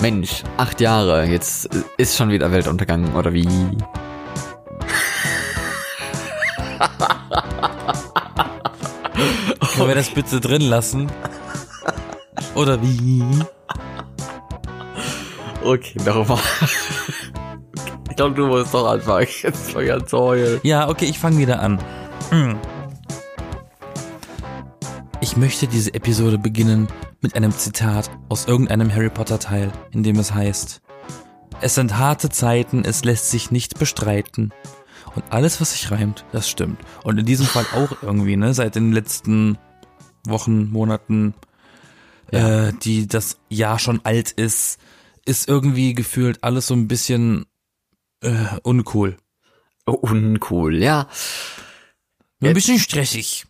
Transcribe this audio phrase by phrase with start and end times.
[0.00, 3.44] Mensch, acht Jahre, jetzt ist schon wieder Weltuntergang, oder wie?
[9.74, 11.10] Können wir das bitte drin lassen?
[12.54, 13.24] Oder wie?
[15.64, 16.38] Okay, nochmal.
[18.10, 19.26] Ich glaube, du musst doch anfangen.
[19.42, 20.60] Jetzt fang an zu heulen.
[20.62, 21.78] Ja, okay, ich fange wieder an.
[22.30, 22.56] Hm.
[25.20, 26.86] Ich möchte diese Episode beginnen
[27.20, 30.80] mit einem Zitat aus irgendeinem Harry Potter Teil, in dem es heißt,
[31.60, 34.52] es sind harte Zeiten, es lässt sich nicht bestreiten.
[35.14, 36.78] Und alles, was sich reimt, das stimmt.
[37.02, 39.58] Und in diesem Fall auch irgendwie, ne, seit den letzten
[40.26, 41.34] Wochen, Monaten,
[42.30, 42.68] Ja.
[42.68, 44.78] äh, die das Jahr schon alt ist,
[45.24, 47.46] ist irgendwie gefühlt alles so ein bisschen
[48.22, 49.16] äh, uncool.
[49.86, 51.08] Oh, uncool, ja.
[52.40, 53.46] Ein bisschen stressig.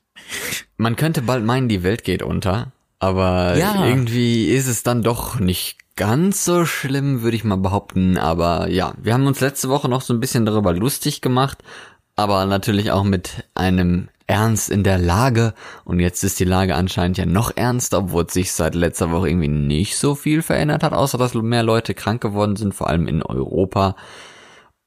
[0.76, 3.86] Man könnte bald meinen, die Welt geht unter, aber Ja.
[3.86, 8.18] irgendwie ist es dann doch nicht ganz so schlimm, würde ich mal behaupten.
[8.18, 11.58] Aber ja, wir haben uns letzte Woche noch so ein bisschen darüber lustig gemacht,
[12.16, 15.54] aber natürlich auch mit einem Ernst in der Lage.
[15.84, 19.48] Und jetzt ist die Lage anscheinend ja noch ernster, obwohl sich seit letzter Woche irgendwie
[19.48, 23.22] nicht so viel verändert hat, außer dass mehr Leute krank geworden sind, vor allem in
[23.22, 23.96] Europa.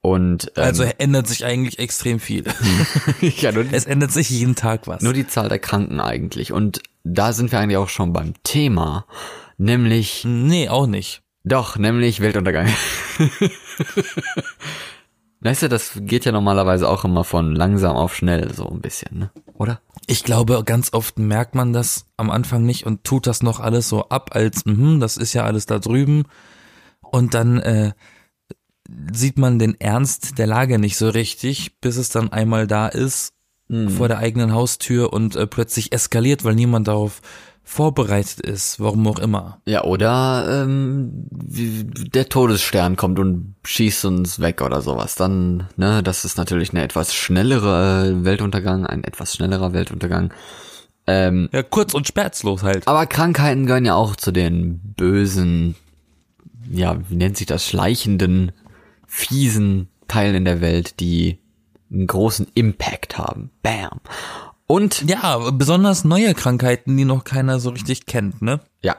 [0.02, 2.44] Und ähm, Also ändert sich eigentlich extrem viel.
[3.22, 5.02] ja, nur, Es ändert sich jeden Tag was.
[5.02, 6.52] nur die Zahl der Kranken eigentlich.
[6.54, 9.06] Und da sind wir eigentlich auch schon beim Thema,
[9.58, 11.22] nämlich nee, auch nicht.
[11.44, 12.68] Doch, nämlich Weltuntergang.
[15.42, 19.18] weißt du, das geht ja normalerweise auch immer von langsam auf schnell, so ein bisschen,
[19.18, 19.32] ne?
[19.56, 19.82] Oder?
[20.08, 23.90] Ich glaube, ganz oft merkt man das am Anfang nicht und tut das noch alles
[23.90, 26.26] so ab, als, mhm, das ist ja alles da drüben.
[27.02, 27.94] Und dann äh,
[29.12, 33.34] sieht man den Ernst der Lage nicht so richtig, bis es dann einmal da ist,
[33.90, 37.22] vor der eigenen Haustür und äh, plötzlich eskaliert, weil niemand darauf
[37.64, 39.62] vorbereitet ist, warum auch immer.
[39.66, 45.16] Ja, oder ähm, der Todesstern kommt und schießt uns weg oder sowas.
[45.16, 50.34] Dann, ne, das ist natürlich eine etwas schnellere äh, Weltuntergang, ein etwas schnellerer Weltuntergang.
[51.08, 52.88] Ähm, Ja, kurz und schmerzlos halt.
[52.88, 55.76] Aber Krankheiten gehören ja auch zu den bösen,
[56.70, 58.52] ja, wie nennt sich das, schleichenden,
[59.08, 61.41] fiesen Teilen in der Welt, die
[61.92, 63.50] einen großen Impact haben.
[63.64, 64.00] Bam.
[64.68, 68.60] Und, Ja, besonders neue Krankheiten, die noch keiner so richtig kennt, ne?
[68.82, 68.96] ja,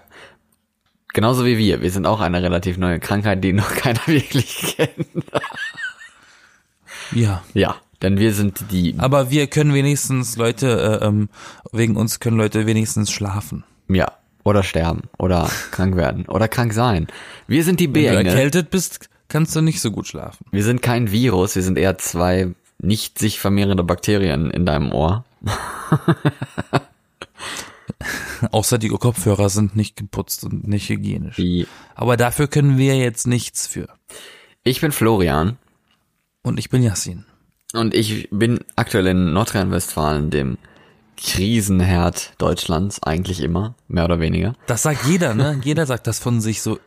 [1.15, 1.81] genauso wie wir.
[1.83, 5.07] Wir sind auch eine relativ neue Krankheit, die noch keiner wirklich kennt.
[7.13, 7.43] Ja.
[7.55, 11.29] Ja, denn wir sind die, Aber wir können wenigstens Leute, äh, ähm,
[11.73, 13.65] wegen uns können Leute wenigstens schlafen.
[13.89, 14.11] ja,
[14.45, 17.07] oder sterben, oder krank werden, oder krank sein.
[17.47, 18.27] Wir sind die Wenn du B-Engel.
[18.27, 20.47] erkältet bist, kannst du nicht so gut schlafen.
[20.51, 22.53] Wir sind kein Virus, wir sind eher zwei
[22.83, 25.25] nicht sich vermehrende Bakterien in deinem Ohr.
[28.51, 31.39] Außer die Kopfhörer sind nicht geputzt und nicht hygienisch.
[31.39, 33.89] Wie Aber dafür können wir jetzt nichts für.
[34.65, 35.57] Ich bin Florian
[36.43, 37.25] Und ich bin Yassin.
[37.73, 40.59] und ich bin aktuell in Nordrhein-Westfalen, dem
[41.17, 44.55] Krisenherd Deutschlands, eigentlich immer, mehr oder weniger.
[44.67, 45.61] Das sagt jeder, ne?
[45.63, 46.81] Jeder sagt das von sich so.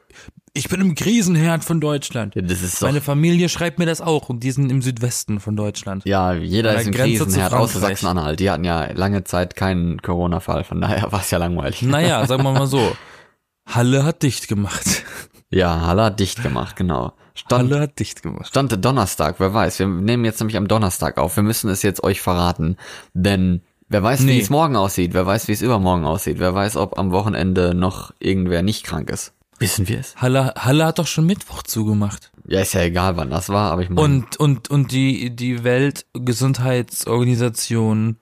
[0.58, 2.34] Ich bin im Krisenherd von Deutschland.
[2.34, 5.42] Ja, Das ist doch, Meine Familie schreibt mir das auch und die sind im Südwesten
[5.42, 6.06] von Deutschland.
[6.06, 7.90] ja, jeder an ist der im Grenze zu Krisenherd, außer Frankreich.
[8.00, 8.40] Sachsen-Anhalt.
[8.40, 11.82] Die hatten ja lange Zeit keinen Corona-Fall, von daher war es ja langweilig.
[11.82, 12.96] Naja, sagen wir mal so.
[13.68, 15.04] Halle hat dicht gemacht.
[15.50, 17.12] Ja, Halle hat dicht gemacht, genau.
[17.34, 18.48] Stand, Halle hat dicht gemacht.
[18.48, 19.80] Stand Donnerstag, wer weiß.
[19.80, 21.36] Wir nehmen jetzt nämlich am Donnerstag auf.
[21.36, 22.78] Wir müssen es jetzt euch verraten,
[23.14, 24.40] denn wer weiß, wie Nee.
[24.40, 25.14] es morgen aussieht.
[25.14, 26.40] Wer weiß, wie es übermorgen aussieht.
[26.40, 29.34] Wer weiß, ob am Wochenende noch irgendwer nicht krank ist.
[29.60, 30.16] Wissen wir es?
[30.18, 32.32] Halle, Halle hat doch schon Mittwoch zugemacht.
[32.48, 35.64] Ja, ist ja egal, wann das war, aber ich meine, Und, und, und die, die
[35.64, 38.18] Weltgesundheitsorganisation,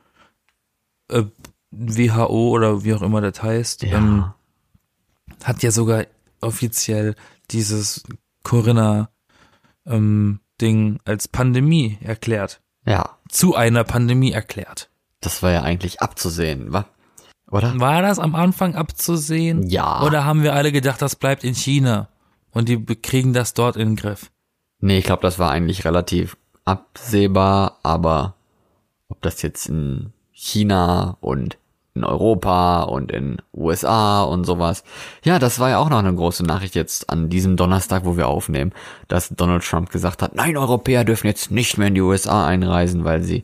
[1.10, 1.24] äh,
[1.72, 3.98] WHO oder wie auch immer das heißt, Ja.
[3.98, 4.26] ähm,
[5.44, 6.06] hat ja sogar
[6.42, 7.16] offiziell
[7.52, 8.04] dieses
[8.44, 9.10] Corinna
[9.86, 12.62] ähm, Ding als Pandemie erklärt.
[12.86, 14.90] ja, Zu einer Pandemie erklärt.
[15.22, 16.86] das war ja eigentlich abzusehen, wa?
[17.54, 17.80] Oder?
[17.80, 19.70] War das am Anfang abzusehen?
[19.70, 20.02] Ja.
[20.02, 22.10] Oder haben wir alle gedacht, das bleibt in China
[22.50, 24.32] und die kriegen das dort in den Griff?
[24.80, 26.36] Nee, ich glaube, das war eigentlich relativ
[26.66, 28.34] absehbar, aber
[29.08, 31.60] ob das jetzt in China und
[31.94, 34.84] in Europa und in USA und sowas.
[35.24, 38.30] Ja, das war ja auch noch eine große Nachricht jetzt an diesem Donnerstag, wo wir
[38.30, 38.72] aufnehmen,
[39.08, 43.04] dass Donald Trump gesagt hat, nein, Europäer dürfen jetzt nicht mehr in die USA einreisen,
[43.04, 43.44] weil sie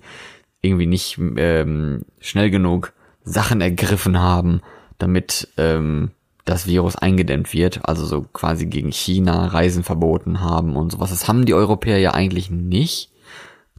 [0.62, 2.94] irgendwie nicht ähm, schnell genug
[3.24, 4.62] Sachen ergriffen haben,
[4.98, 6.12] damit ähm,
[6.45, 11.12] das Virus eingedämmt wird, also so quasi gegen China Reisen verboten haben und sowas.
[11.12, 13.12] Das haben die Europäer ja eigentlich nicht,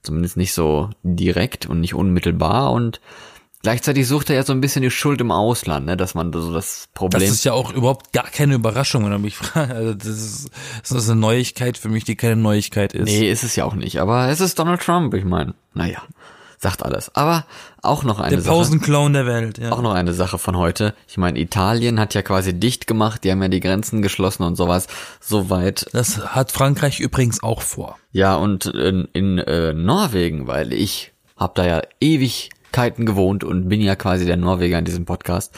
[0.02, 3.00] zumindest nicht so direkt und nicht unmittelbar und
[3.62, 6.52] gleichzeitig sucht er ja so ein bisschen die Schuld im Ausland, ne, dass man so
[6.52, 7.20] das Problem.
[7.20, 9.72] Das ist ja auch überhaupt gar keine Überraschung, wenn du mich fragst.
[9.72, 10.50] Also das ist,
[10.82, 13.06] das ist eine Neuigkeit für mich, die keine Neuigkeit ist.
[13.06, 16.02] nee, ist es ja auch nicht, aber es ist Donald Trump, ich meine, naja,
[16.58, 17.14] sagt alles.
[17.14, 17.46] Aber
[17.82, 18.55] auch noch eine Der Sache.
[18.55, 19.73] Pausenclown der Welt, ja.
[19.73, 20.94] Auch noch eine Sache von heute.
[21.09, 24.56] Ich meine, Italien hat ja quasi dicht gemacht, die haben ja die Grenzen geschlossen und
[24.56, 24.87] sowas.
[25.21, 25.87] Soweit.
[25.93, 27.99] Das hat Frankreich übrigens auch vor.
[28.12, 33.81] Ja, und in, in äh, Norwegen, weil ich habe da ja Ewigkeiten gewohnt und bin
[33.81, 35.55] ja quasi der Norweger in diesem Podcast.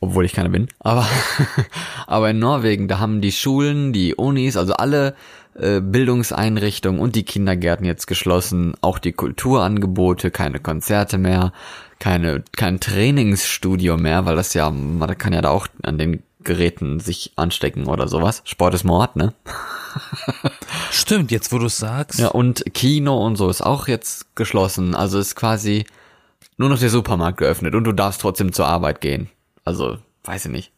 [0.00, 0.66] Obwohl ich keiner bin.
[0.80, 1.06] Aber,
[2.08, 5.14] aber in Norwegen, da haben die Schulen, die Unis, also alle
[5.54, 8.74] äh, Bildungseinrichtungen und die Kindergärten jetzt geschlossen.
[8.80, 11.52] Auch die Kulturangebote, keine Konzerte mehr,
[11.98, 17.00] keine, kein Trainingsstudio mehr, weil das ja, man kann ja da auch an den Geräten
[17.00, 18.42] sich anstecken oder sowas.
[18.44, 19.32] Sport ist Mord, ne?
[20.90, 22.18] Stimmt, jetzt wo du sagst.
[22.18, 24.94] Ja, und Kino und so ist auch jetzt geschlossen.
[24.94, 25.84] Also ist quasi
[26.56, 29.28] nur noch der Supermarkt geöffnet und du darfst trotzdem zur Arbeit gehen.
[29.64, 30.71] Also, weiß ich nicht.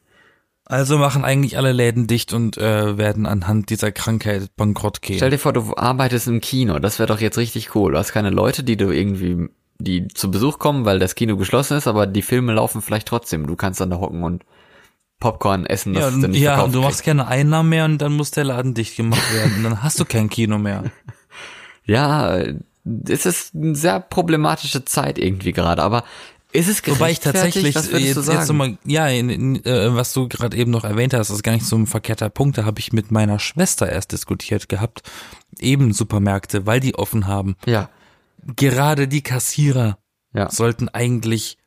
[0.67, 5.31] Also machen eigentlich alle Läden dicht und äh, werden anhand dieser Krankheit bankrott Stell gehen.
[5.31, 6.79] dir vor, du arbeitest im Kino.
[6.79, 7.93] Das wäre doch jetzt richtig cool.
[7.93, 11.77] Du hast keine Leute, die du irgendwie, die zu Besuch kommen, weil das Kino geschlossen
[11.77, 13.47] ist, aber die Filme laufen vielleicht trotzdem.
[13.47, 14.45] Du kannst dann da hocken und
[15.21, 17.99] Popcorn essen, das Ja, du und, nicht ja und du machst keine Einnahmen mehr und
[17.99, 20.85] dann muss der Laden dicht gemacht werden und dann hast du kein Kino mehr.
[21.87, 22.39] Ja,
[23.09, 26.05] es ist eine sehr problematische Zeit irgendwie gerade, aber
[26.55, 30.29] ist es Wobei ich tatsächlich Was jetzt, jetzt nochmal, ja, in, in, äh, was du
[30.29, 32.57] gerade eben noch erwähnt hast, ist gar nicht so ein verkehrter Punkt.
[32.57, 35.03] Da habe ich mit meiner Schwester erst diskutiert gehabt.
[35.59, 37.57] Eben Supermärkte, weil die offen haben.
[37.67, 37.91] ja,
[38.57, 39.99] Gerade die Kassierer
[40.33, 40.51] ja.
[40.51, 41.59] sollten eigentlich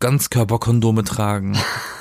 [0.00, 1.56] Ganzkörperkondome tragen.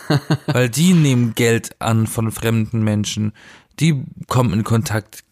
[0.48, 3.34] weil die nehmen Geld an von fremden Menschen.
[3.80, 5.24] Die kommen in Kontakt,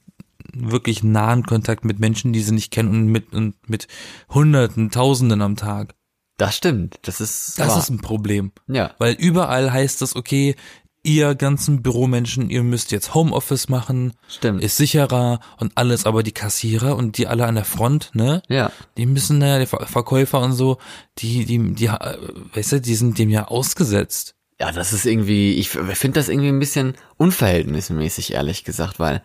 [0.53, 3.87] wirklich nahen Kontakt mit Menschen, die sie nicht kennen und mit, und mit
[4.29, 5.95] Hunderten, Tausenden am Tag.
[6.37, 6.99] Das stimmt.
[7.03, 7.77] Das ist Das wahr.
[7.79, 8.51] ist ein Problem.
[8.67, 8.91] ja.
[8.97, 10.55] Weil überall heißt es, okay,
[11.03, 14.63] ihr ganzen Büromenschen, ihr müsst jetzt Homeoffice machen, Stimmt.
[14.63, 18.41] ist sicherer und alles, aber die Kassierer und die alle an der Front, ne?
[18.49, 18.71] ja.
[18.97, 20.79] Die müssen, naja, die Ver- Verkäufer und so,
[21.19, 24.33] die, die, die, weißt du, die sind dem ja ausgesetzt.
[24.59, 29.21] Ja, das ist irgendwie, ich finde das irgendwie ein bisschen unverhältnismäßig, ehrlich gesagt, weil,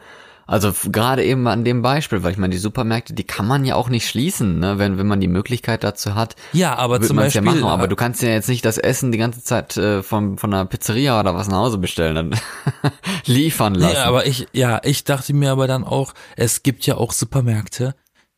[0.50, 3.76] also gerade eben an dem Beispiel, weil ich meine, die Supermärkte, die kann man ja
[3.76, 6.34] auch nicht schließen, ne, wenn, wenn man die Möglichkeit dazu hat.
[6.52, 9.12] Ja, aber zum man's ja Beispiel, machen, aber du kannst ja jetzt nicht das Essen
[9.12, 12.40] die ganze Zeit äh, von, von einer Pizzeria oder was nach Hause bestellen, dann
[13.26, 13.94] liefern lassen.
[13.94, 17.94] Nee, aber ich, ja, ich dachte mir aber dann auch, es gibt ja auch Supermärkte,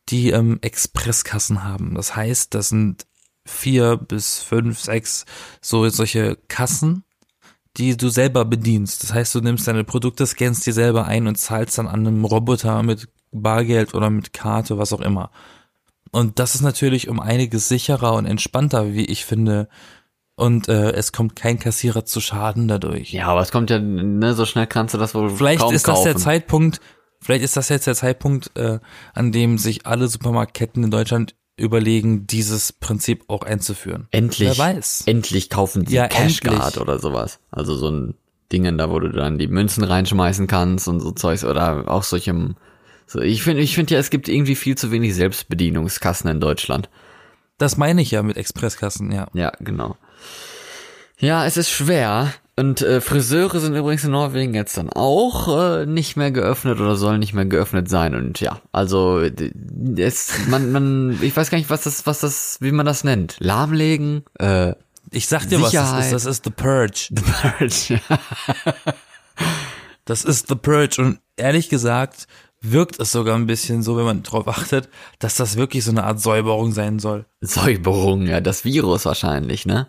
[0.09, 1.95] die ähm, Expresskassen haben.
[1.95, 3.07] Das heißt, das sind
[3.43, 5.25] vier bis fünf, sechs
[5.61, 7.05] so solche Kassen,
[7.77, 9.03] die du selber bedienst.
[9.03, 12.25] Das heißt, du nimmst deine Produkte, scannst die selber ein und zahlst dann an einem
[12.25, 15.31] Roboter mit Bargeld oder mit Karte, was auch immer.
[16.11, 19.67] Und das ist natürlich um einiges sicherer und entspannter, wie ich finde.
[20.35, 23.11] Und äh, es kommt kein Kassierer zu Schaden dadurch.
[23.11, 25.87] ja, aber es kommt ja, ne, so schnell kannst du das wohl Vielleicht kaum ist
[25.87, 26.05] das kaufen.
[26.05, 26.81] der Zeitpunkt,
[27.19, 28.79] vielleicht ist das jetzt der Zeitpunkt, äh,
[29.13, 34.07] an dem sich alle Supermarktketten in Deutschland überlegen, dieses Prinzip auch einzuführen.
[34.11, 35.03] Endlich, Wer weiß.
[35.05, 37.39] endlich kaufen sie Ja, Cashguard oder sowas.
[37.51, 38.15] Also so ein
[38.51, 42.55] Dingen da, wo du dann die Münzen reinschmeißen kannst und so Zeugs oder auch solchem,
[43.05, 46.89] so, ich finde, ich finde ja, es gibt irgendwie viel zu wenig Selbstbedienungskassen in Deutschland.
[47.57, 49.27] Das meine ich ja mit Expresskassen, ja.
[49.33, 49.97] Ja, genau.
[51.19, 52.33] Ja, es ist schwer.
[52.55, 56.95] Und äh, Friseure sind übrigens in Norwegen jetzt dann auch äh, nicht mehr geöffnet oder
[56.95, 58.13] sollen nicht mehr geöffnet sein.
[58.13, 59.21] Und ja, also
[59.97, 63.37] es, man, man, ich weiß gar nicht, was das, was das, wie man das nennt.
[63.39, 64.73] Lahmlegen, äh,
[65.09, 66.05] Ich sag dir was das Sicherheit.
[66.05, 67.09] ist, das ist The Purge.
[67.57, 67.99] Purge.
[70.05, 72.27] Das ist The Purge und ehrlich gesagt
[72.61, 76.03] wirkt es sogar ein bisschen so, wenn man drauf achtet, dass das wirklich so eine
[76.03, 77.25] Art Säuberung sein soll.
[77.41, 79.87] Säuberung, ja, das Virus wahrscheinlich, ne?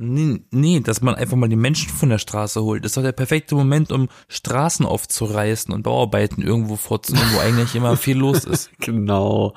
[0.00, 2.84] Nee, nee, dass man einfach mal die Menschen von der Straße holt.
[2.84, 7.74] Das ist doch der perfekte Moment, um Straßen aufzureißen und Bauarbeiten irgendwo vorzunehmen, wo eigentlich
[7.74, 8.70] immer viel los ist.
[8.78, 9.54] Genau.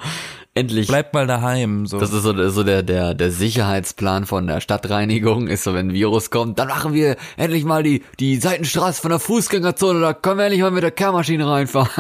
[0.55, 0.88] Endlich.
[0.88, 2.00] Bleib mal daheim, so.
[2.00, 5.93] Das ist so, so der, der, der Sicherheitsplan von der Stadtreinigung, ist so, wenn ein
[5.93, 10.39] Virus kommt, dann machen wir endlich mal die, die Seitenstraße von der Fußgängerzone, da können
[10.39, 11.91] wir endlich mal mit der Kehrmaschine reinfahren.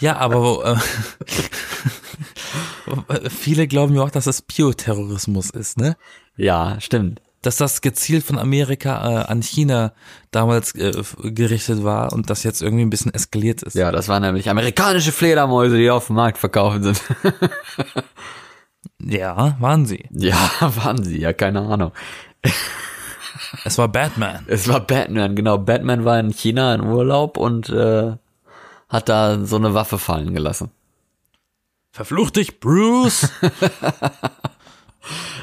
[0.00, 0.76] Ja, aber äh,
[3.28, 5.96] viele glauben ja auch, dass es Bioterrorismus ist, ne?
[6.36, 7.20] Ja, stimmt.
[7.42, 9.92] Dass das gezielt von Amerika äh, an China
[10.30, 13.74] damals äh, gerichtet war und das jetzt irgendwie ein bisschen eskaliert ist.
[13.74, 17.00] Ja, das waren nämlich amerikanische Fledermäuse, die auf dem Markt verkauft sind.
[19.00, 20.04] ja, waren sie.
[20.10, 21.92] ja, waren sie, ja, keine Ahnung.
[23.64, 24.44] Es war Batman.
[24.48, 25.58] Es war Batman, genau.
[25.58, 28.16] Batman war in China in Urlaub und äh,
[28.88, 30.70] hat da so eine Waffe fallen gelassen.
[31.98, 33.28] Verfluch dich, Bruce!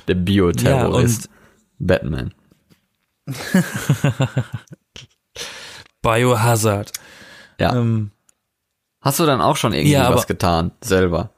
[0.07, 1.29] Der Bioterrorist.
[1.79, 2.33] Batman.
[6.01, 6.93] Biohazard.
[7.59, 7.75] Ja.
[7.75, 8.12] Ähm,
[9.01, 11.31] Hast du dann auch schon irgendwie Ja, was getan, selber?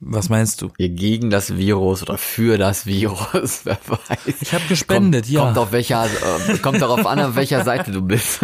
[0.00, 0.70] was meinst du?
[0.78, 4.40] Gegen das Virus oder für das Virus, wer weiß.
[4.40, 5.44] Ich habe gespendet, kommt, ja.
[5.44, 8.40] Kommt auf welcher, äh, kommt darauf an, auf welcher Seite du bist.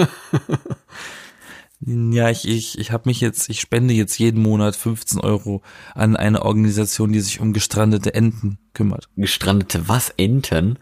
[1.84, 5.62] Ja, ich, ich, ich habe mich jetzt, ich spende jetzt jeden Monat 15 Euro
[5.94, 9.08] an eine Organisation, die sich um gestrandete Enten kümmert.
[9.16, 10.10] Gestrandete was?
[10.16, 10.78] Enten?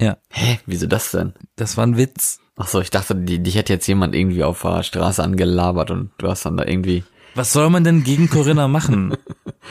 [0.00, 0.60] Ja, Hä?
[0.66, 1.32] Wieso das denn?
[1.56, 2.40] das war ein Witz.
[2.56, 6.10] Ach so, ich dachte, die, dich hätte jetzt jemand irgendwie auf der Straße angelabert und
[6.18, 9.16] du hast dann da irgendwie Was soll man denn gegen Corinna machen?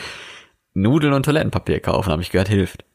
[0.74, 2.86] Nudeln und Toilettenpapier kaufen, habe ich gehört, hilft.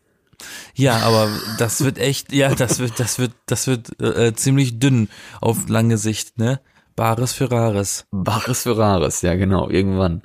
[0.75, 5.09] Ja, aber das wird echt, ja, das wird, das wird, das wird äh, ziemlich dünn
[5.41, 6.61] auf lange Sicht, ne?
[7.01, 8.05] Bares für Rares.
[8.11, 10.21] Bares für Rares, ja genau, irgendwann.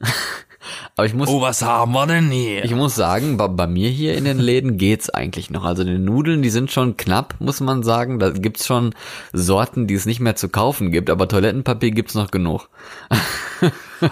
[0.96, 2.64] Aber ich muss, Oh, was haben wir denn hier?
[2.64, 5.64] ich muss sagen, bei, bei mir hier in den Läden geht's eigentlich noch.
[5.64, 8.20] Also die Nudeln, die sind schon knapp, muss man sagen.
[8.20, 8.94] Da gibt's schon
[9.32, 12.68] Sorten, die es nicht mehr zu kaufen gibt, aber Toilettenpapier gibt's noch genug.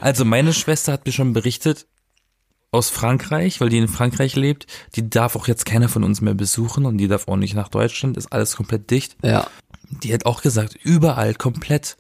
[0.03, 1.87] Also meine Schwester hat mir schon berichtet
[2.73, 4.67] aus Frankreich, weil die in Frankreich lebt.
[4.97, 7.69] Die darf auch jetzt keiner von uns mehr besuchen und die darf auch nicht nach
[7.69, 8.19] Deutschland.
[8.19, 9.17] Ist alles komplett dicht.
[9.23, 9.47] Ja.
[10.03, 11.97] Die hat auch gesagt, überall komplett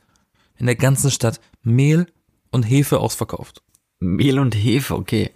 [0.59, 2.07] in der ganzen Stadt Mehl
[2.50, 3.62] und Hefe ausverkauft.
[4.00, 5.31] Mehl und Hefe, okay.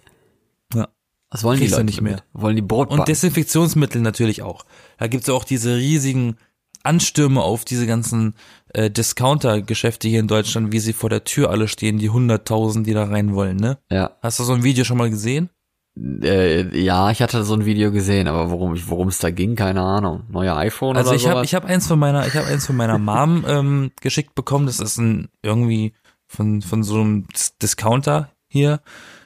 [0.73, 0.89] Ja.
[1.29, 2.23] Was wollen die Kriegst du Leute nicht mehr.
[2.33, 3.07] Wollen die Brot Und?
[3.07, 4.65] Desinfektionsmittel natürlich auch.
[4.97, 6.37] Da gibt's ja auch diese riesigen
[6.83, 8.35] Anstürme auf diese ganzen
[8.73, 12.93] äh, Discounter-Geschäfte hier in Deutschland, wie sie vor der Tür alle stehen, die hunderttausend, die
[12.93, 13.77] da rein wollen, ne?
[13.89, 14.17] Ja.
[14.21, 15.49] Hast du so ein Video schon mal gesehen?
[15.95, 19.81] Äh, ja, ich hatte so ein Video gesehen, aber worum worum es da ging, keine
[19.81, 20.23] Ahnung.
[20.29, 22.75] Neuer iPhone Also oder ich habe ich hab eins von meiner ich habe eins von
[22.75, 24.65] meiner Mom ähm, geschickt bekommen.
[24.65, 25.93] Das ist ein irgendwie
[26.27, 28.81] von von so einem Dis- Discounter hier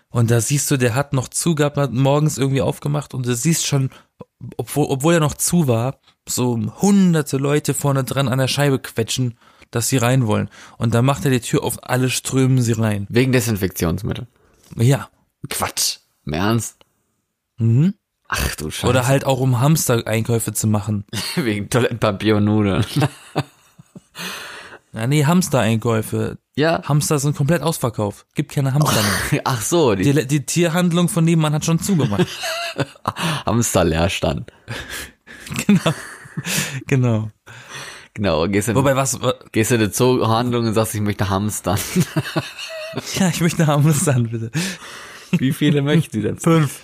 [0.10, 3.34] und da siehst du, der hat noch zu gehabt, hat morgens irgendwie aufgemacht und du
[3.34, 3.90] siehst schon,
[4.58, 9.38] obwohl obwohl er noch zu war, so hunderte Leute vorne dran an der Scheibe quetschen,
[9.72, 13.08] dass sie rein wollen und dann macht er die Tür auf, alle strömen sie rein.
[13.10, 14.28] Wegen Desinfektionsmittel.
[14.76, 15.08] Ja.
[15.50, 16.00] Quatsch.
[16.28, 16.78] Im Ernst?
[17.58, 17.94] Mhm.
[18.28, 18.88] Ach du Scheiße.
[18.88, 21.06] Oder halt auch um Hamster-Einkäufe zu machen.
[21.36, 22.86] Wegen Toilettenpapier und Nudeln.
[24.94, 26.40] Ja, nee, Hamster-Einkäufe.
[26.56, 26.82] ja.
[26.84, 28.26] Hamster sind komplett ausverkauft.
[28.34, 29.42] Gibt keine Hamster mehr.
[29.46, 32.26] Ach so, die, Die, die Tierhandlung von nebenan hat schon zugemacht.
[33.46, 34.52] Hamsterleerstand.
[35.68, 35.94] genau.
[36.88, 37.32] Genau.
[38.16, 39.20] Genau, gehst du, Wobei was,
[39.52, 41.78] gehst du in die Zoohandlung und sagst, ich möchte hamstern.
[43.20, 44.50] ja, ich möchte Hamster bitte.
[45.40, 46.38] Wie viele möchten sie denn?
[46.38, 46.82] Fünf.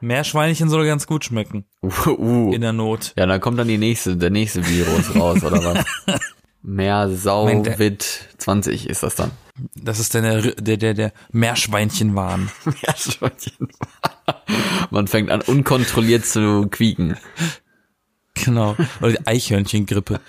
[0.00, 1.64] Meerschweinchen soll ganz gut schmecken.
[1.82, 2.52] Uh, uh.
[2.52, 3.12] In der Not.
[3.16, 6.20] Ja, dann kommt dann die nächste, der nächste Virus raus, oder was?
[6.62, 9.30] Mehr Sau, Mein der- Wit 20 ist das dann.
[9.74, 12.50] Das ist dann der, der, der, der Meerschweinchenwahn.
[12.64, 13.68] Meerschweinchen.
[14.90, 17.16] Man fängt an, unkontrolliert zu quieken.
[18.34, 18.76] Genau.
[19.00, 20.20] Oder die Eichhörnchengrippe.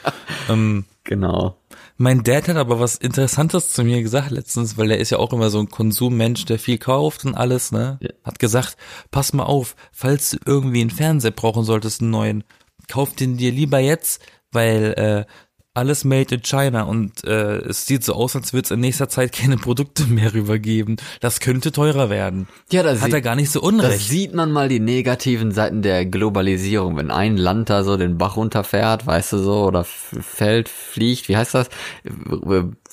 [0.50, 1.59] ähm, Genau.
[2.00, 5.34] Mein Dad hat aber was Interessantes zu mir gesagt letztens, weil der ist ja auch
[5.34, 7.98] immer so ein Konsummensch, der viel kauft und alles, ne?
[8.02, 8.10] Ja.
[8.24, 8.78] Hat gesagt,
[9.12, 12.44] pass mal auf, falls du irgendwie einen Fernseher brauchen solltest, einen neuen,
[12.88, 14.22] kauf den dir lieber jetzt,
[14.54, 14.94] weil
[15.28, 15.32] äh,
[15.80, 19.10] alles made in China und äh, es sieht so aus, als würde es in nächster
[19.10, 20.98] Zeit keine Produkte mehr rübergeben.
[21.22, 22.48] Das könnte teurer werden.
[22.72, 24.08] Ja, da Hat sieht, er gar nicht so unrecht.
[24.08, 26.98] sieht man mal die negativen Seiten der Globalisierung.
[26.98, 31.38] Wenn ein Land da so den Bach runterfährt, weißt du so, oder fällt, fliegt, wie
[31.38, 31.70] heißt das?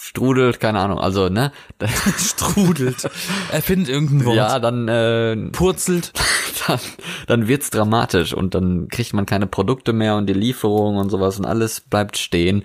[0.06, 0.98] Äh, Strudelt, keine Ahnung.
[0.98, 1.52] Also, ne?
[2.18, 3.08] Strudelt.
[3.50, 4.36] Er findet irgendein Wort.
[4.36, 6.12] Ja, dann, äh, Purzelt.
[6.66, 6.80] dann,
[7.26, 11.38] dann wird's dramatisch und dann kriegt man keine Produkte mehr und die Lieferung und sowas
[11.38, 12.64] und alles bleibt stehen.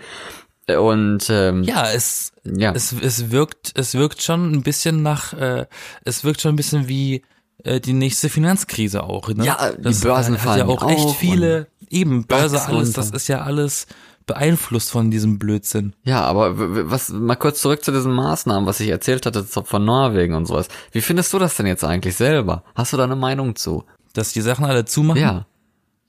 [0.68, 2.72] Und ähm, Ja, es, ja.
[2.74, 5.66] es, es wirkt, es wirkt schon ein bisschen nach, äh,
[6.06, 7.24] es wirkt schon ein bisschen wie
[7.64, 9.30] äh, die nächste Finanzkrise auch.
[9.30, 9.46] Ne?
[9.46, 13.28] Ja, die das Börsen hat ja fallen auch echt viele, eben Börse alles, das ist
[13.28, 13.88] ja alles
[14.34, 15.94] beeinflusst von diesem Blödsinn.
[16.04, 16.54] ja, aber
[16.90, 20.68] was mal kurz zurück zu diesen Maßnahmen, was ich erzählt hatte von Norwegen und sowas.
[20.92, 22.64] Wie findest du das denn jetzt eigentlich selber?
[22.76, 23.84] Hast du da eine Meinung zu?
[24.14, 25.46] Dass die Sachen alle zumachen, Ja.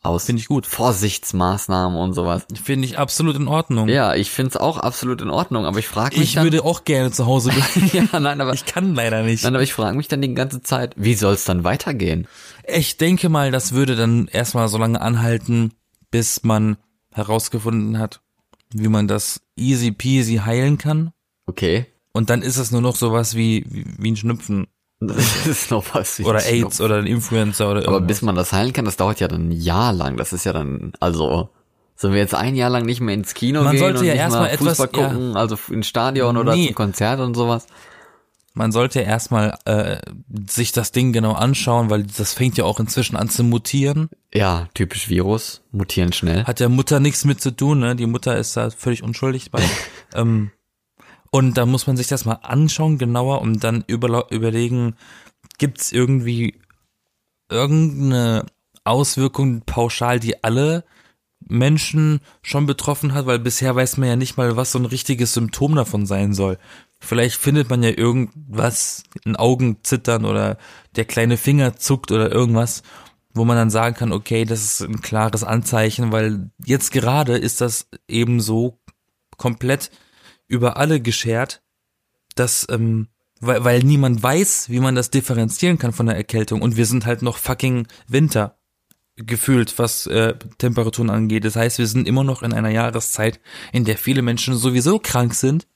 [0.04, 0.66] Aus finde ich gut.
[0.66, 2.44] Vorsichtsmaßnahmen und sowas.
[2.60, 3.88] Finde ich absolut in Ordnung.
[3.88, 6.82] Ja, ich find's auch absolut in Ordnung, aber ich frage mich ich dann, würde auch
[6.84, 7.90] gerne zu Hause bleiben.
[8.12, 9.44] ja, nein, aber ich kann leider nicht.
[9.44, 12.26] nein, aber ich frage mich dann die ganze Zeit, wie soll's dann weitergehen?
[12.66, 15.72] Ich denke mal, das würde dann erstmal so lange anhalten,
[16.10, 16.78] bis man
[17.12, 18.20] herausgefunden hat,
[18.74, 21.12] wie man das easy peasy heilen kann.
[21.46, 21.86] Okay.
[22.12, 24.66] Und dann ist es nur noch sowas wie, wie, wie ein Schnupfen
[25.00, 26.18] Das ist noch was.
[26.20, 28.06] wie oder AIDS oder ein Influencer oder Aber irgendwas.
[28.08, 30.16] bis man das heilen kann, das dauert ja dann ein Jahr lang.
[30.16, 31.48] Das ist ja dann, also,
[31.96, 34.14] sollen wir jetzt ein Jahr lang nicht mehr ins Kino Man gehen sollte und ja
[34.28, 36.66] nicht etwas- Fußball gucken, also ins Stadion oder Nee.
[36.66, 37.66] zum Konzert und sowas?
[38.54, 39.98] Man sollte erstmal äh,
[40.48, 44.10] sich das Ding genau anschauen, weil das fängt ja auch inzwischen an zu mutieren.
[44.32, 46.44] Ja, typisch Virus, mutieren schnell.
[46.44, 47.96] Hat der Mutter nichts mit zu tun, ne?
[47.96, 49.62] Die Mutter ist da völlig unschuldig bei.
[50.14, 50.50] ähm,
[51.30, 54.96] und da muss man sich das mal anschauen, genauer, und dann über, überlegen,
[55.58, 56.60] gibt's irgendwie
[57.50, 58.44] irgendeine
[58.84, 60.84] Auswirkung pauschal, die alle
[61.48, 65.34] Menschen schon betroffen hat, weil bisher weiß man ja nicht mal, was so ein richtiges
[65.34, 66.58] Symptom davon sein soll.
[67.04, 70.56] Vielleicht findet man ja irgendwas, ein Augenzittern oder
[70.94, 72.84] der kleine Finger zuckt oder irgendwas,
[73.34, 77.60] wo man dann sagen kann, okay, das ist ein klares Anzeichen, weil jetzt gerade ist
[77.60, 78.78] das eben so
[79.36, 79.90] komplett
[80.46, 81.62] über alle geschert,
[82.36, 83.08] dass, ähm,
[83.40, 87.04] weil, weil niemand weiß, wie man das differenzieren kann von der Erkältung und wir sind
[87.04, 88.58] halt noch fucking Winter
[89.16, 91.44] gefühlt, was äh, Temperaturen angeht.
[91.44, 93.40] Das heißt, wir sind immer noch in einer Jahreszeit,
[93.72, 95.66] in der viele Menschen sowieso krank sind.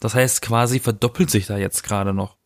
[0.00, 2.36] Das heißt, quasi verdoppelt sich da jetzt gerade noch.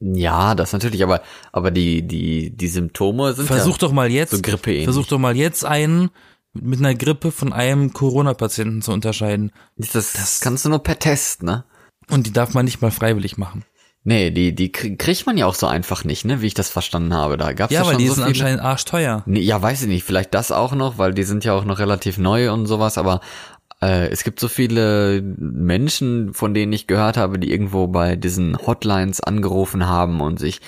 [0.00, 4.32] Ja, das natürlich, aber aber die die die Symptome sind Versuch ja doch mal jetzt,
[4.32, 6.10] so Grippe versuch doch mal jetzt einen
[6.54, 9.52] mit einer Grippe von einem Corona-Patienten zu unterscheiden.
[9.76, 11.64] Das, das kannst du nur per Test, ne?
[12.10, 13.64] Und die darf man nicht mal freiwillig machen.
[14.04, 16.68] Nee, die, die krie- kriegt man ja auch so einfach nicht, ne, wie ich das
[16.68, 17.36] verstanden habe.
[17.36, 18.34] Da gab's ja, Ja, weil schon die so sind viele.
[18.34, 19.22] anscheinend arschteuer.
[19.26, 21.78] Nee, ja, weiß ich nicht, vielleicht das auch noch, weil die sind ja auch noch
[21.78, 23.20] relativ neu und sowas, aber
[23.82, 28.56] äh, es gibt so viele Menschen, von denen ich gehört habe, die irgendwo bei diesen
[28.56, 30.60] Hotlines angerufen haben und sich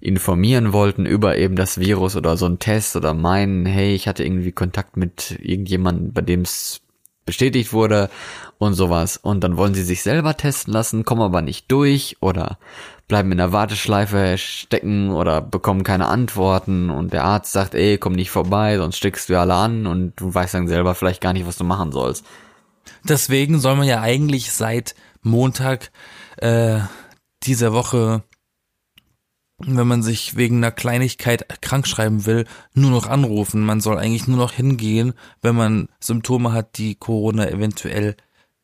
[0.00, 4.24] informieren wollten über eben das Virus oder so ein Test oder meinen, hey, ich hatte
[4.24, 6.80] irgendwie Kontakt mit irgendjemandem, bei dem es
[7.26, 8.08] bestätigt wurde
[8.58, 9.18] und sowas.
[9.18, 12.58] Und dann wollen sie sich selber testen lassen, kommen aber nicht durch oder
[13.08, 18.12] bleiben in der Warteschleife stecken oder bekommen keine Antworten und der Arzt sagt, ey, komm
[18.12, 21.46] nicht vorbei, sonst steckst du alle an und du weißt dann selber vielleicht gar nicht,
[21.46, 22.24] was du machen sollst.
[23.04, 25.90] Deswegen soll man ja eigentlich seit Montag
[26.38, 26.80] äh,
[27.42, 28.22] dieser Woche,
[29.58, 33.60] wenn man sich wegen einer Kleinigkeit krank schreiben will, nur noch anrufen.
[33.60, 38.16] Man soll eigentlich nur noch hingehen, wenn man Symptome hat, die Corona eventuell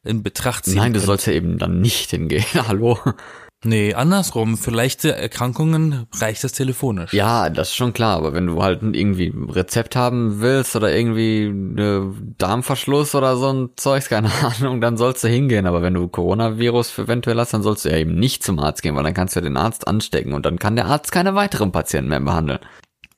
[0.04, 0.76] in Betracht ziehen.
[0.76, 2.44] Nein, du sollst ja eben dann nicht hingehen.
[2.68, 2.98] Hallo.
[3.66, 4.56] Nee, andersrum.
[4.56, 7.12] Für leichte Erkrankungen reicht das telefonisch.
[7.12, 10.94] Ja, das ist schon klar, aber wenn du halt irgendwie ein Rezept haben willst oder
[10.94, 15.66] irgendwie eine Darmverschluss oder so ein Zeugs, keine Ahnung, dann sollst du hingehen.
[15.66, 18.94] Aber wenn du Coronavirus eventuell hast, dann sollst du ja eben nicht zum Arzt gehen,
[18.94, 21.72] weil dann kannst du ja den Arzt anstecken und dann kann der Arzt keine weiteren
[21.72, 22.60] Patienten mehr behandeln.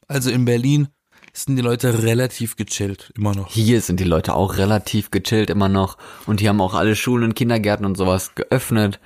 [0.07, 0.89] Also in Berlin
[1.35, 3.53] sind die Leute relativ gechillt, immer noch.
[3.53, 7.25] Hier sind die Leute auch relativ gechillt immer noch und hier haben auch alle Schulen
[7.25, 8.99] und Kindergärten und sowas geöffnet.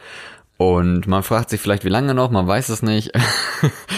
[0.62, 3.10] Und man fragt sich vielleicht, wie lange noch, man weiß es nicht.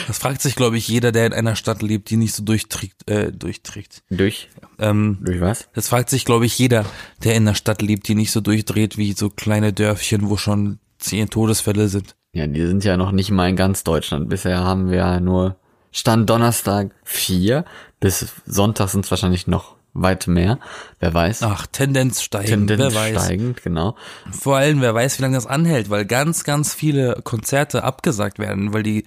[0.07, 3.09] Das fragt sich, glaube ich, jeder, der in einer Stadt lebt, die nicht so durchträgt.
[3.09, 4.03] Äh, durchträgt.
[4.11, 5.71] durch, Ähm, durch was?
[5.73, 6.85] das fragt sich, glaube ich, jeder,
[7.23, 10.79] der in einer Stadt lebt, die nicht so durchdreht wie so kleine Dörfchen, wo schon
[10.99, 12.17] zehn Todesfälle sind.
[12.35, 14.29] Ja, die sind ja noch nicht mal in ganz Deutschland.
[14.29, 15.57] Bisher haben wir ja nur
[15.91, 17.65] Stand Donnerstag vier.
[17.99, 20.59] Bis Sonntag sind es wahrscheinlich noch weit mehr.
[21.01, 21.43] Wer weiß.
[21.45, 23.25] Ach, Tendenz steigend, Tendenz wer weiß.
[23.25, 23.97] steigend, genau.
[24.31, 28.73] Vor allem, wer weiß, wie lange das anhält, weil ganz, ganz viele Konzerte abgesagt werden,
[28.73, 29.05] weil die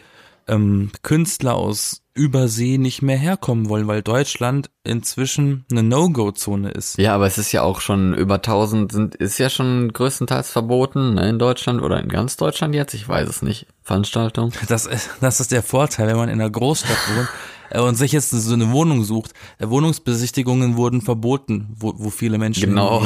[0.47, 6.97] ähm, Künstler aus Übersee nicht mehr herkommen wollen, weil Deutschland inzwischen eine No-Go-Zone ist.
[6.97, 11.15] Ja, aber es ist ja auch schon über 1000 sind, ist ja schon größtenteils verboten
[11.15, 12.93] ne, in Deutschland oder in ganz Deutschland jetzt.
[12.95, 13.67] Ich weiß es nicht.
[13.83, 14.51] Veranstaltung.
[14.67, 17.27] Das, ist- das ist der Vorteil, wenn man in einer Großstadt wohnt
[17.75, 19.33] und sich jetzt so eine Wohnung sucht.
[19.59, 23.03] Äh, Wohnungsbesichtigungen wurden verboten, wo, wo viele Menschen Genau.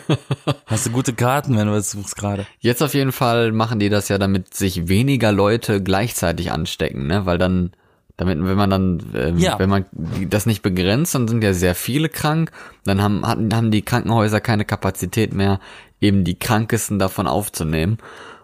[0.66, 2.46] Hast du gute Karten, wenn du das suchst gerade.
[2.60, 7.26] Jetzt auf jeden Fall machen die das ja, damit sich weniger Leute gleichzeitig anstecken, ne?
[7.26, 7.72] Weil dann,
[8.16, 9.58] damit, wenn man dann, ähm, Ja.
[9.58, 9.84] wenn man
[10.28, 12.50] das nicht begrenzt, dann sind ja sehr viele krank,
[12.84, 15.60] dann haben, hatten, haben die Krankenhäuser keine Kapazität mehr,
[16.00, 17.98] eben die Krankesten davon aufzunehmen.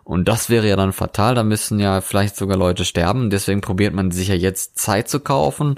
[0.05, 3.31] Und das wäre ja dann fatal, da müssen ja vielleicht sogar Leute sterben.
[3.31, 5.77] Deswegen probiert man sich ja jetzt Zeit zu kaufen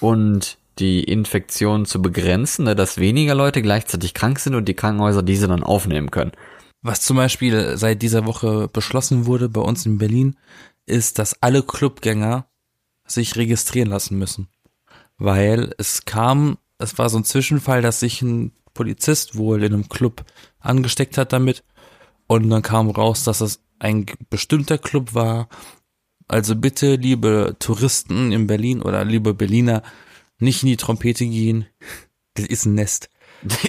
[0.00, 5.22] und die Infektion zu begrenzen, ne, dass weniger Leute gleichzeitig krank sind und die Krankenhäuser
[5.22, 6.32] diese dann aufnehmen können.
[6.82, 10.36] Was zum Beispiel seit dieser Woche beschlossen wurde bei uns in Berlin,
[10.84, 12.46] ist, dass alle Clubgänger
[13.06, 14.48] sich registrieren lassen müssen.
[15.18, 19.88] Weil es kam, es war so ein Zwischenfall, dass sich ein Polizist wohl in einem
[19.88, 20.24] Club
[20.60, 21.64] angesteckt hat damit.
[22.26, 25.48] Und dann kam raus, dass es ein bestimmter Club war.
[26.28, 29.82] Also bitte, liebe Touristen in Berlin oder liebe Berliner,
[30.38, 31.66] nicht in die Trompete gehen.
[32.34, 33.10] Das ist ein Nest.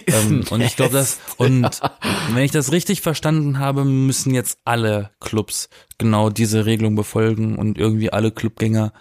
[0.08, 1.82] Ähm, und ich glaube, das, und
[2.32, 7.78] wenn ich das richtig verstanden habe, müssen jetzt alle Clubs genau diese Regelung befolgen und
[7.78, 8.94] irgendwie alle Clubgänger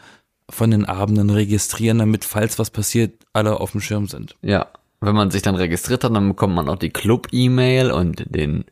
[0.50, 4.36] von den Abenden registrieren, damit, falls was passiert, alle auf dem Schirm sind.
[4.42, 4.68] Ja,
[5.00, 8.64] wenn man sich dann registriert hat, dann bekommt man auch die Club-E-Mail und den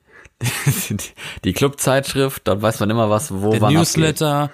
[1.44, 4.50] die Clubzeitschrift, da weiß man immer was, wo Der wann Newsletter,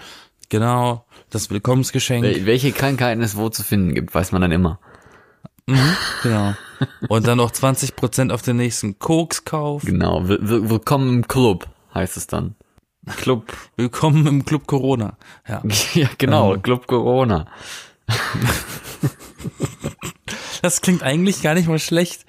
[0.48, 2.24] genau, das Willkommensgeschenk.
[2.24, 4.78] Wel- Welche Krankheiten es wo zu finden gibt, weiß man dann immer.
[5.66, 6.54] Mhm, genau.
[7.08, 9.82] Und dann noch 20% auf den nächsten Kokskauf.
[9.84, 12.54] Genau, will- will- willkommen im Club, heißt es dann.
[13.16, 15.16] Club, Willkommen im Club Corona.
[15.48, 15.62] Ja.
[15.94, 16.62] ja genau, Ähm.
[16.62, 17.46] Club Corona.
[20.62, 22.26] Das klingt eigentlich gar nicht mal schlecht.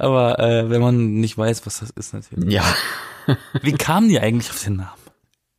[0.00, 2.52] Aber äh, wenn man nicht weiß, was das ist natürlich.
[2.52, 2.64] Ja,
[3.62, 4.90] Wie kamen die eigentlich auf den Namen?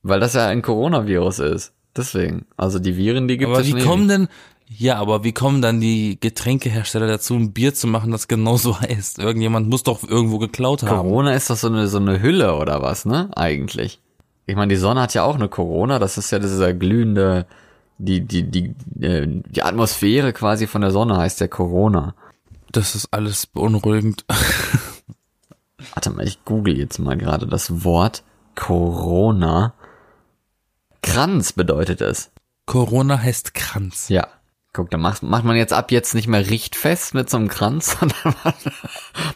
[0.04, 1.74] weil das ja ein Coronavirus ist.
[1.96, 2.46] Deswegen.
[2.58, 4.18] Also die Viren, die gibt Aber es wie schon kommen ewig.
[4.18, 4.28] denn,
[4.68, 9.20] ja, aber wie kommen dann die Getränkehersteller dazu, ein Bier zu machen, das genauso heißt?
[9.20, 10.98] Irgendjemand muss doch irgendwo geklaut haben.
[10.98, 13.30] Corona ist doch so eine, so eine Hülle oder was, ne?
[13.36, 14.00] Eigentlich.
[14.48, 17.46] Ich meine, die Sonne hat ja auch eine Corona, das ist ja dieser glühende,
[18.00, 18.74] die, die, die,
[19.06, 22.16] äh, die Atmosphäre quasi von der Sonne heißt ja Corona.
[22.72, 24.26] Das ist alles beunruhigend.
[25.94, 28.24] Warte mal, ich google jetzt mal gerade das Wort
[28.56, 29.74] Corona.
[31.02, 32.32] Kranz bedeutet es.
[32.66, 34.10] Corona heißt Kranz.
[34.10, 34.28] Ja.
[34.74, 37.98] Guck, da macht, macht man jetzt ab jetzt nicht mehr richtfest mit so einem Kranz,
[38.00, 38.54] sondern man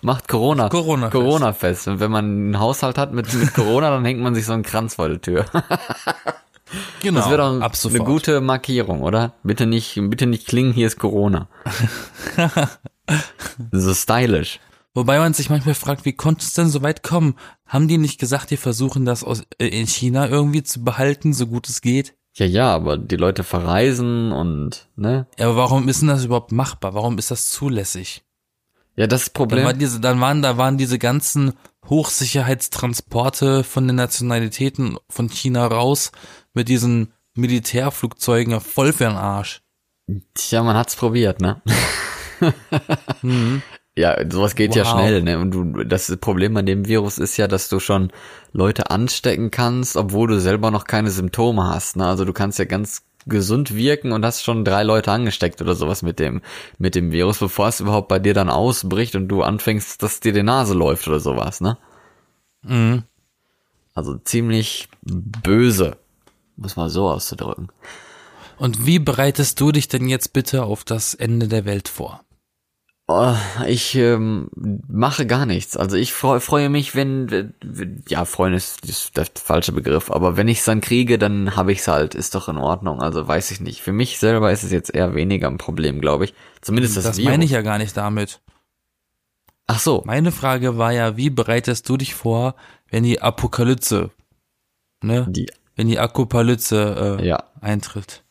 [0.02, 0.69] macht Corona.
[0.69, 1.12] Corona-Fest.
[1.12, 1.88] Corona fest.
[1.89, 4.63] Und wenn man einen Haushalt hat mit, mit Corona, dann hängt man sich so einen
[4.63, 5.45] Kranz vor der Tür.
[7.02, 7.19] Genau.
[7.19, 9.34] Das wäre doch ab eine gute Markierung, oder?
[9.43, 11.48] Bitte nicht, bitte nicht klingen, hier ist Corona.
[13.72, 14.60] so stylisch.
[14.94, 17.36] Wobei man sich manchmal fragt, wie konnte es denn so weit kommen?
[17.65, 21.48] Haben die nicht gesagt, die versuchen das aus, äh, in China irgendwie zu behalten, so
[21.48, 22.15] gut es geht?
[22.34, 25.28] Ja, ja, aber die Leute verreisen und, ne?
[25.38, 26.94] Ja, aber warum ist denn das überhaupt machbar?
[26.94, 28.24] Warum ist das zulässig?
[28.96, 29.80] Ja, das Dann, war Problem.
[29.80, 31.54] diese, dann waren, da waren diese ganzen
[31.89, 36.12] Hochsicherheitstransporte von den Nationalitäten von China raus
[36.54, 39.62] mit diesen Militärflugzeugen voll für den Arsch.
[40.34, 41.62] Tja, man hat's probiert, ne?
[43.97, 44.91] Ja, sowas geht ja Wow.
[44.91, 45.39] schnell, ne?
[45.39, 48.12] Und du, das Problem an dem Virus ist ja, dass du schon
[48.51, 52.05] Leute anstecken kannst, obwohl du selber noch keine Symptome hast, ne?
[52.05, 56.01] Also du kannst ja ganz gesund wirken und hast schon drei Leute angesteckt oder sowas
[56.01, 56.41] mit dem,
[56.77, 60.34] mit dem Virus, bevor es überhaupt bei dir dann ausbricht und du anfängst, dass dir
[60.34, 61.77] die Nase läuft oder sowas, ne?
[62.63, 63.03] Mhm.
[63.93, 65.95] Also ziemlich böse,
[66.58, 67.69] muss man so auszudrücken.
[68.58, 72.24] Und wie bereitest du dich denn jetzt bitte auf das Ende der Welt vor?
[73.08, 73.36] Oh,
[73.68, 75.78] ich ähm, mache gar nichts.
[75.78, 77.54] Also ich freu, freue mich, wenn,
[78.08, 81.72] ja, freuen ist, ist der falsche Begriff, aber wenn ich es dann kriege, dann habe
[81.72, 83.02] ich es halt, ist doch in Ordnung.
[83.02, 83.82] Also weiß ich nicht.
[83.84, 86.34] Für mich selber ist es jetzt eher weniger ein Problem, glaube ich.
[86.62, 87.30] Zumindest das, Das Virus.
[87.30, 88.41] meine ich ja gar nicht damit.
[89.68, 90.02] Ach so.
[90.06, 92.56] Meine Frage war ja, wie bereitest du dich vor,
[92.89, 94.10] wenn die Apokalypse,
[95.04, 95.28] ne?
[95.30, 97.44] Die, Wenn die Akopalypse äh, ja.
[97.62, 98.24] eintritt.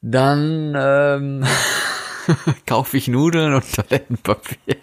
[0.00, 1.44] Dann ähm,
[2.66, 4.76] kaufe ich Nudeln und Toilettenpapier.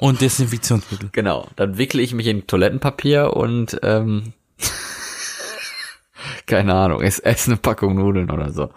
[0.00, 1.10] Und Desinfektionsmittel.
[1.12, 1.48] Genau.
[1.56, 4.32] Dann wickle ich mich in Toilettenpapier und ähm,
[6.46, 8.70] keine Ahnung, ess, ess eine Packung Nudeln oder so.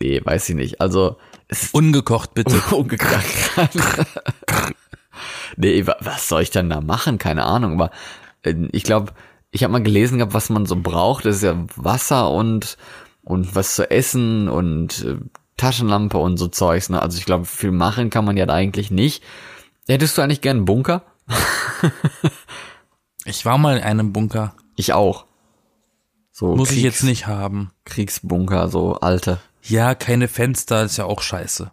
[0.00, 0.80] Nee, weiß ich nicht.
[0.80, 1.16] Also
[1.48, 2.56] es ist Ungekocht bitte.
[2.72, 3.24] umgekracht.
[5.56, 7.18] nee, wa- was soll ich denn da machen?
[7.18, 7.74] Keine Ahnung.
[7.74, 7.90] Aber
[8.42, 9.12] äh, ich glaube,
[9.50, 11.24] ich habe mal gelesen gehabt, was man so braucht.
[11.24, 12.76] Das ist ja Wasser und
[13.24, 15.16] und was zu essen und äh,
[15.62, 16.88] Taschenlampe und so Zeugs.
[16.90, 17.00] Ne?
[17.00, 19.22] Also ich glaube, viel machen kann man ja da eigentlich nicht.
[19.88, 21.02] Hättest du eigentlich gern einen Bunker?
[23.24, 24.54] Ich war mal in einem Bunker.
[24.76, 25.26] Ich auch.
[26.32, 27.70] So Muss ich Kriegs- jetzt nicht haben.
[27.84, 29.38] Kriegsbunker, so alte.
[29.62, 31.70] Ja, keine Fenster, ist ja auch scheiße.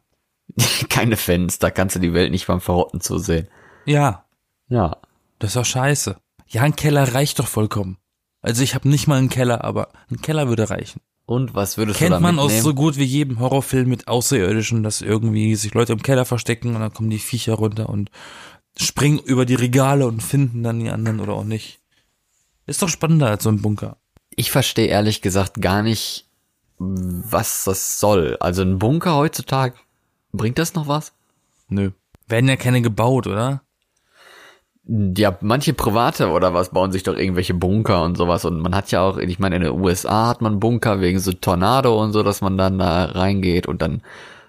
[0.89, 3.47] Keine Fenster, kannst du die Welt nicht beim Verrotten zusehen.
[3.85, 4.25] Ja,
[4.67, 4.97] Ja.
[5.39, 6.17] das ist doch scheiße.
[6.47, 7.97] Ja, ein Keller reicht doch vollkommen.
[8.41, 11.01] Also ich habe nicht mal einen Keller, aber ein Keller würde reichen.
[11.29, 14.81] Und was würdest Kennt du da man aus so gut wie jedem Horrorfilm mit Außerirdischen,
[14.81, 18.09] dass irgendwie sich Leute im Keller verstecken und dann kommen die Viecher runter und
[18.75, 21.81] springen über die Regale und finden dann die anderen oder auch nicht.
[22.65, 23.97] Ist doch spannender als so ein Bunker.
[24.35, 26.25] Ich verstehe ehrlich gesagt gar nicht,
[26.79, 28.35] was das soll.
[28.39, 29.75] Also ein Bunker heutzutage,
[30.31, 31.13] bringt das noch was?
[31.67, 31.91] Nö.
[32.27, 33.61] Werden ja keine gebaut, oder?
[34.91, 38.43] Ja, manche Private oder was bauen sich doch irgendwelche Bunker und sowas.
[38.43, 41.31] Und man hat ja auch, ich meine, in den USA hat man Bunker wegen so
[41.31, 43.67] Tornado und so, dass man dann da reingeht.
[43.67, 44.01] Und dann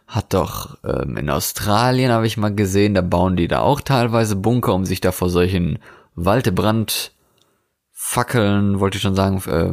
[0.06, 4.34] hat doch ähm, in Australien, habe ich mal gesehen, da bauen die da auch teilweise
[4.34, 5.78] Bunker, um sich da vor solchen
[6.14, 9.72] Waldbrandfackeln, wollte ich schon sagen, äh,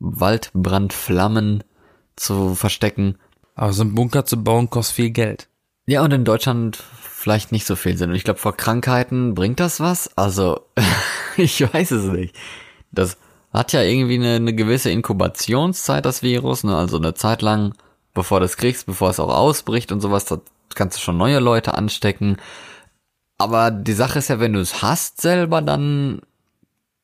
[0.00, 1.62] Waldbrandflammen
[2.16, 3.16] zu verstecken.
[3.54, 5.46] Aber so ein Bunker zu bauen kostet viel Geld.
[5.86, 6.82] Ja, und in Deutschland
[7.24, 8.10] vielleicht nicht so viel Sinn.
[8.10, 10.14] Und ich glaube, vor Krankheiten bringt das was?
[10.14, 10.60] Also,
[11.38, 12.36] ich weiß es nicht.
[12.92, 13.16] Das
[13.50, 16.76] hat ja irgendwie eine, eine gewisse Inkubationszeit, das Virus, ne?
[16.76, 17.72] Also eine Zeit lang,
[18.12, 20.38] bevor du es kriegst, bevor es auch ausbricht und sowas, da
[20.74, 22.36] kannst du schon neue Leute anstecken.
[23.38, 26.20] aber die Sache ist ja, wenn du es hast selber, dann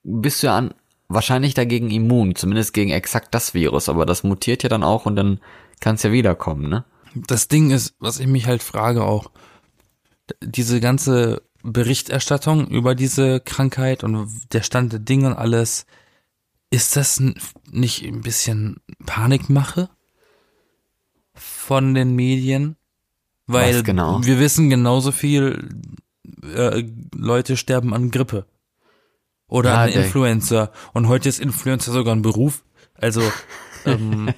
[0.03, 0.75] bist du ja an,
[1.09, 5.17] wahrscheinlich dagegen immun, zumindest gegen exakt das Virus, aber das mutiert ja dann auch und
[5.17, 5.41] dann
[5.81, 6.85] kann es ja wiederkommen, ne?
[7.15, 9.31] Das Ding ist, was ich mich halt frage auch,
[10.43, 15.87] diese ganze Berichterstattung über diese Krankheit und der Stand der Dinge und alles,
[16.71, 17.23] ist das
[17.71, 19.91] nicht ein bisschen Panikmache
[21.35, 22.77] von den Medien?
[23.47, 24.25] Weil genau?
[24.25, 25.69] wir wissen genauso viel,
[26.55, 28.47] äh, Leute sterben an Grippe.
[29.49, 30.71] Oder Ja, an Influencer.
[30.93, 32.63] Und heute ist Influencer sogar ein Beruf.
[32.95, 33.21] Also,
[33.85, 34.33] ähm,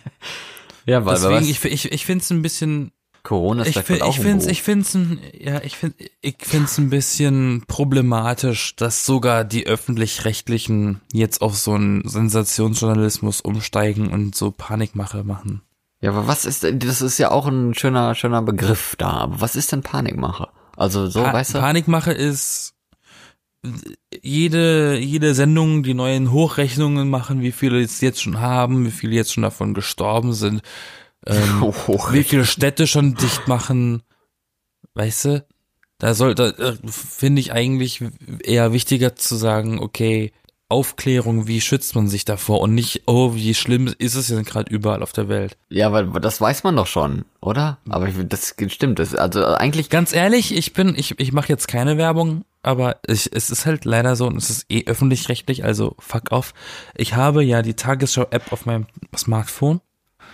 [0.87, 4.03] Ja, weil deswegen, was, ich, ich, ich finde es ein bisschen Corona ist ich, find,
[4.03, 9.07] auch ich find's, ich find's, ein, ja, ich find, ich find's ein bisschen problematisch, dass
[9.07, 15.63] sogar die öffentlich-rechtlichen jetzt auf so einen Sensationsjournalismus umsteigen und so Panikmache machen.
[16.01, 19.41] Ja, aber was ist denn, das ist ja auch ein schöner, schöner Begriff da, aber
[19.41, 20.49] was ist denn Panikmache?
[20.77, 21.59] Also so, Pa weißt du?
[21.61, 22.75] Panikmache ist
[24.21, 29.15] jede, jede Sendung, die neuen Hochrechnungen machen, wie viele es jetzt schon haben, wie viele
[29.15, 30.63] jetzt schon davon gestorben sind,
[31.27, 34.03] ähm, Hoch- wie viele Städte schon dicht machen,
[34.95, 35.47] weißt du?
[35.99, 38.03] Da sollte, äh, finde ich eigentlich
[38.43, 40.33] eher wichtiger zu sagen, okay,
[40.73, 44.73] Aufklärung, wie schützt man sich davor und nicht, oh, wie schlimm ist es denn gerade
[44.73, 45.59] überall auf der Welt.
[45.69, 47.79] Ja, weil das weiß man doch schon, oder?
[47.91, 51.69] Aber ich, das stimmt, das, also eigentlich, Ganz ehrlich, ich bin, ich, ich mache jetzt
[51.69, 55.95] keine Werbung, aber ich, es ist halt leider so und es ist eh öffentlich-rechtlich, also
[55.99, 56.55] fuck off.
[56.97, 59.83] Ich habe ja die Tagesschau-App auf meinem Smartphone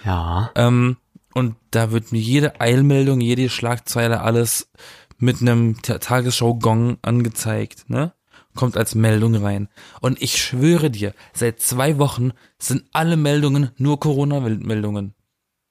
[0.05, 0.97] ja, ähm,
[1.35, 4.71] und da wird mir jede Eilmeldung, jede Schlagzeile, alles
[5.19, 8.13] mit einem Ta- Tagesschau-Gong angezeigt, ne?
[8.55, 9.69] Kommt als Meldung rein.
[10.01, 15.15] Und ich schwöre dir, seit zwei Wochen sind alle Meldungen nur Corona-Meldungen.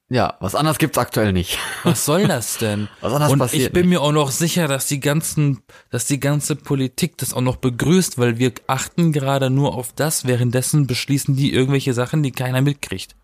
[0.09, 1.57] ja, was anderes gibt's aktuell nicht.
[1.83, 2.87] Was soll das denn?
[3.01, 6.19] Was anderes Und passiert ich bin mir auch noch sicher, dass die ganzen, dass die
[6.19, 11.35] ganze Politik das auch noch begrüßt, weil wir achten gerade nur auf das, währenddessen beschließen
[11.35, 13.15] die irgendwelche Sachen, die keiner mitkriegt.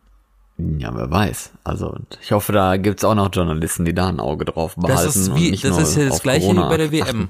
[0.57, 1.51] Ja, wer weiß.
[1.63, 5.03] Also ich hoffe, da gibt's auch noch Journalisten, die da ein Auge drauf behalten.
[5.05, 7.03] Das ist und wie, nicht das nur ist ja das gleiche Corona wie bei der
[7.03, 7.19] achten.
[7.19, 7.29] WM.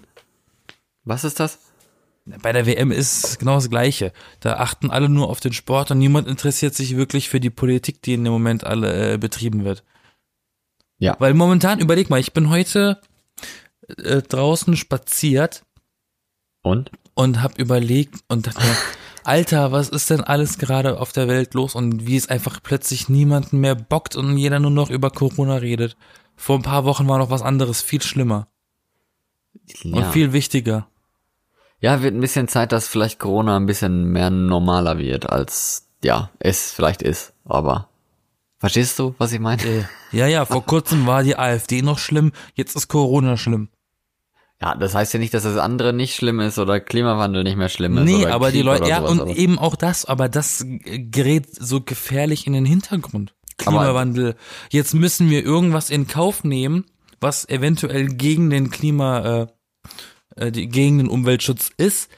[1.05, 1.59] Was ist das?
[2.25, 4.13] Bei der WM ist genau das Gleiche.
[4.39, 8.01] Da achten alle nur auf den Sport und niemand interessiert sich wirklich für die Politik,
[8.01, 9.83] die in dem Moment alle äh, betrieben wird.
[10.99, 11.17] Ja.
[11.19, 13.01] Weil momentan, überleg mal, ich bin heute
[13.97, 15.63] äh, draußen spaziert
[16.61, 16.91] Und?
[17.13, 18.75] und habe überlegt und dachte mir,
[19.25, 23.07] Alter, was ist denn alles gerade auf der Welt los und wie es einfach plötzlich
[23.09, 25.95] niemanden mehr bockt und jeder nur noch über Corona redet.
[26.35, 28.47] Vor ein paar Wochen war noch was anderes, viel schlimmer
[29.83, 30.11] und Ja.
[30.11, 30.87] viel wichtiger.
[31.79, 36.29] ja, wird ein bisschen Zeit, dass vielleicht Corona ein bisschen mehr normaler wird, als ja,
[36.39, 37.33] es vielleicht ist.
[37.45, 37.87] Aber
[38.59, 39.87] verstehst du, was ich meine?
[40.11, 43.69] Ja, ja, vor kurzem war die AfD noch schlimm, jetzt ist Corona schlimm.
[44.63, 47.67] Ja, das heißt ja nicht, dass das andere nicht schlimm ist oder Klimawandel nicht mehr
[47.67, 48.05] schlimm ist.
[48.05, 51.53] Nee, aber die Krieg Leute, oder ja, und aber- eben auch das, aber das gerät
[51.53, 53.33] so gefährlich in den Hintergrund.
[53.57, 54.35] Klimawandel.
[54.69, 56.85] Jetzt müssen wir irgendwas in Kauf nehmen,
[57.19, 59.47] was eventuell gegen den Klima, äh,
[60.37, 62.09] äh, die, gegen den Umweltschutz ist,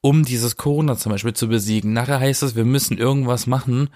[0.00, 1.92] um dieses Corona zum Beispiel zu besiegen.
[1.92, 3.90] Nachher heißt es, wir müssen irgendwas machen,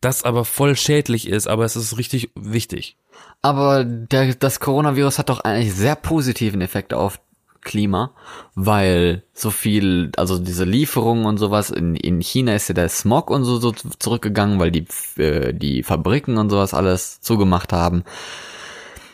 [0.00, 2.96] das aber voll schädlich ist, aber es ist richtig wichtig.
[3.42, 7.18] Aber der, das Coronavirus hat doch eigentlich sehr positiven Effekt auf
[7.60, 8.12] Klima,
[8.54, 13.30] weil so viel, also diese Lieferungen und sowas, in, in China ist ja der Smog
[13.30, 14.86] und so, so zurückgegangen, weil die,
[15.20, 18.04] äh, die Fabriken und sowas alles zugemacht haben.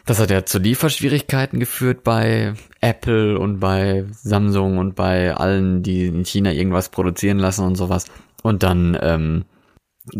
[0.06, 6.06] Das hat ja zu Lieferschwierigkeiten geführt bei Apple und bei Samsung und bei allen, die
[6.06, 8.06] in China irgendwas produzieren lassen und sowas.
[8.42, 9.44] Und dann ähm,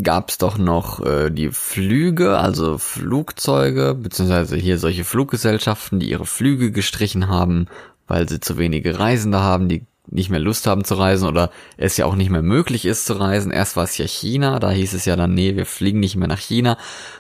[0.03, 6.73] gab's doch noch äh, die Flüge, also Flugzeuge, beziehungsweise hier solche Fluggesellschaften, die ihre Flüge
[6.73, 7.67] gestrichen haben,
[8.07, 11.97] weil sie zu wenige Reisende haben, die nicht mehr Lust haben zu reisen oder es
[11.97, 13.51] ja auch nicht mehr möglich ist zu reisen.
[13.51, 16.29] Erst war es ja China, da hieß es ja dann, nee, wir fliegen nicht mehr
[16.29, 16.77] nach China.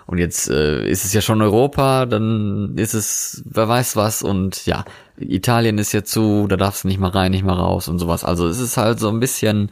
[0.06, 4.22] Und jetzt äh, ist es ja schon Europa, dann ist es, wer weiß was.
[4.22, 4.84] Und ja,
[5.16, 8.22] Italien ist ja zu, da darfst du nicht mal rein, nicht mal raus und sowas.
[8.22, 9.70] Also es ist halt so ein bisschen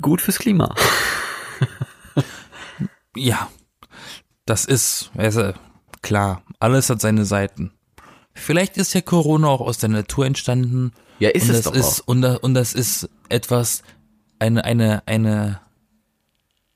[0.00, 0.74] gut fürs Klima.
[3.14, 3.50] Ja,
[4.46, 5.54] das ist, du,
[6.00, 7.72] klar, alles hat seine Seiten.
[8.34, 10.92] Vielleicht ist ja Corona auch aus der Natur entstanden.
[11.18, 13.82] Ja, ist und es doch ist, Und, das, und das ist etwas,
[14.38, 15.60] eine, eine, eine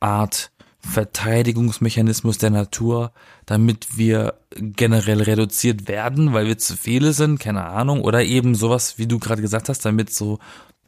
[0.00, 3.12] Art Verteidigungsmechanismus der Natur,
[3.44, 8.98] damit wir generell reduziert werden, weil wir zu viele sind, keine Ahnung, oder eben sowas,
[8.98, 10.38] wie du gerade gesagt hast, damit so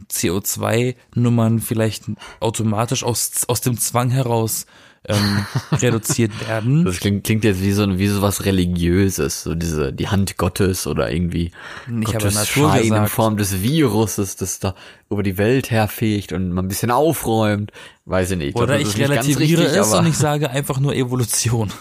[0.08, 2.04] CO2-Nummern vielleicht
[2.38, 4.66] automatisch aus, aus dem Zwang heraus
[5.06, 6.84] ähm, reduziert werden.
[6.84, 10.86] Das klingt, klingt jetzt wie so, wie so was Religiöses, so diese, die Hand Gottes
[10.86, 11.52] oder irgendwie
[11.86, 13.10] Ich habe Gottes Natur Schein in gesagt.
[13.10, 14.74] Form des Viruses, das da
[15.10, 17.72] über die Welt herfegt und man ein bisschen aufräumt.
[18.04, 18.56] Weiß ich nicht.
[18.56, 21.72] Oder ich nicht ganz relativiere richtig, es aber- und ich sage einfach nur Evolution.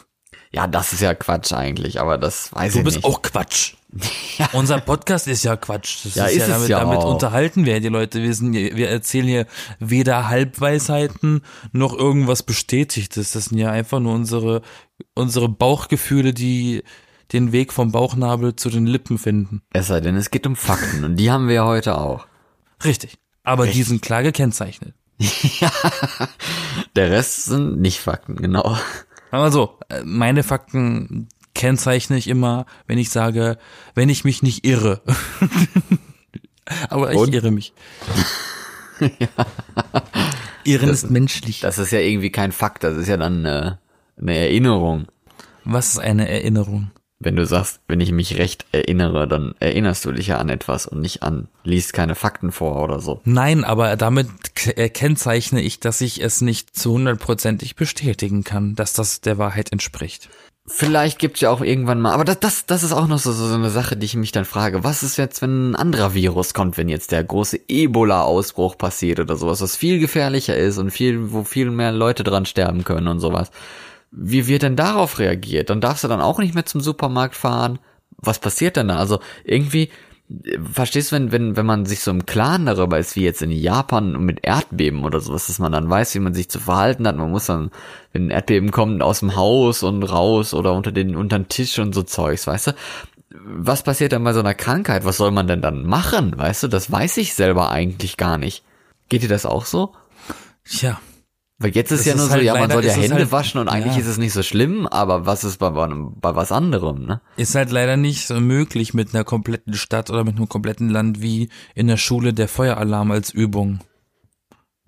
[0.52, 3.06] Ja, das ist ja Quatsch eigentlich, aber das weiß Du ich bist nicht.
[3.06, 3.74] auch Quatsch.
[4.54, 6.06] Unser Podcast ist ja Quatsch.
[6.06, 8.22] Das Ja, ist, ist ja damit, ja damit unterhalten wir die Leute.
[8.22, 9.46] Wir, sind, wir erzählen hier
[9.80, 13.32] weder Halbweisheiten noch irgendwas Bestätigtes.
[13.32, 14.62] Das sind ja einfach nur unsere,
[15.16, 16.84] unsere Bauchgefühle, die
[17.34, 19.62] den Weg vom Bauchnabel zu den Lippen finden.
[19.74, 22.26] Es sei denn, es geht um Fakten und die haben wir ja heute auch.
[22.86, 23.18] Richtig.
[23.44, 24.94] Aber die sind klar gekennzeichnet.
[26.96, 28.78] Der Rest sind nicht Fakten, genau.
[29.32, 33.58] Aber so, äh, meine Fakten kennzeichne ich immer, wenn ich sage,
[33.96, 35.02] wenn ich mich nicht irre.
[36.90, 37.34] Aber ich Und?
[37.34, 37.74] irre mich.
[40.64, 41.62] Irren ist menschlich.
[41.62, 43.76] Das ist ja irgendwie kein Fakt, das ist ja dann äh,
[44.20, 45.08] eine Erinnerung.
[45.64, 46.92] Was ist eine Erinnerung?
[47.20, 50.86] Wenn du sagst, wenn ich mich recht erinnere, dann erinnerst du dich ja an etwas
[50.86, 53.22] und nicht an, liest keine Fakten vor oder so.
[53.26, 54.30] Nein, aber damit
[54.76, 59.72] äh, kennzeichne ich, dass ich es nicht zu hundertprozentig bestätigen kann, dass das der Wahrheit
[59.72, 60.30] entspricht.
[60.70, 63.54] Vielleicht gibt's ja auch irgendwann mal, aber das, das, das ist auch noch so, so
[63.54, 64.84] eine Sache, die ich mich dann frage.
[64.84, 69.38] Was ist jetzt, wenn ein anderer Virus kommt, wenn jetzt der große Ebola-Ausbruch passiert oder
[69.38, 73.22] sowas, was viel gefährlicher ist und viel, wo viel mehr Leute dran sterben können und
[73.22, 73.50] sowas.
[74.12, 75.70] Wie wird denn darauf reagiert?
[75.70, 77.80] Dann darfst du dann auch nicht mehr zum Supermarkt fahren.
[78.18, 78.98] Was passiert denn da?
[78.98, 79.90] Also irgendwie,
[80.30, 83.42] äh, verstehst du, wenn, wenn, wenn man sich so im Klaren darüber ist, wie jetzt
[83.42, 87.08] in Japan mit Erdbeben oder sowas, dass man dann weiß, wie man sich zu verhalten
[87.08, 87.18] hat.
[87.18, 87.72] Man muss dann,
[88.14, 91.78] wenn ein Erdbeben kommt, aus dem Haus und raus oder unter den, unter den Tisch
[91.80, 92.72] und so Zeugs, weißt du?
[93.30, 95.06] Was passiert dann bei so einer Krankheit?
[95.06, 96.38] Was soll man denn dann machen?
[96.38, 98.64] Weißt du, das weiß ich selber eigentlich gar nicht.
[99.10, 99.94] Geht dir das auch so?
[100.66, 101.00] Tja,
[101.60, 103.16] Weil jetzt ist Es ja ist nur so, halt ja, man soll ja ist Hände
[103.16, 104.02] halt- waschen und eigentlich ja.
[104.02, 107.20] ist es nicht so schlimm, aber was ist bei, bei, bei was anderem, ne?
[107.36, 111.20] ist halt leider nicht so möglich mit einer kompletten Stadt oder mit einem kompletten Land
[111.22, 113.80] wie in der Schule der Feueralarm als Übung.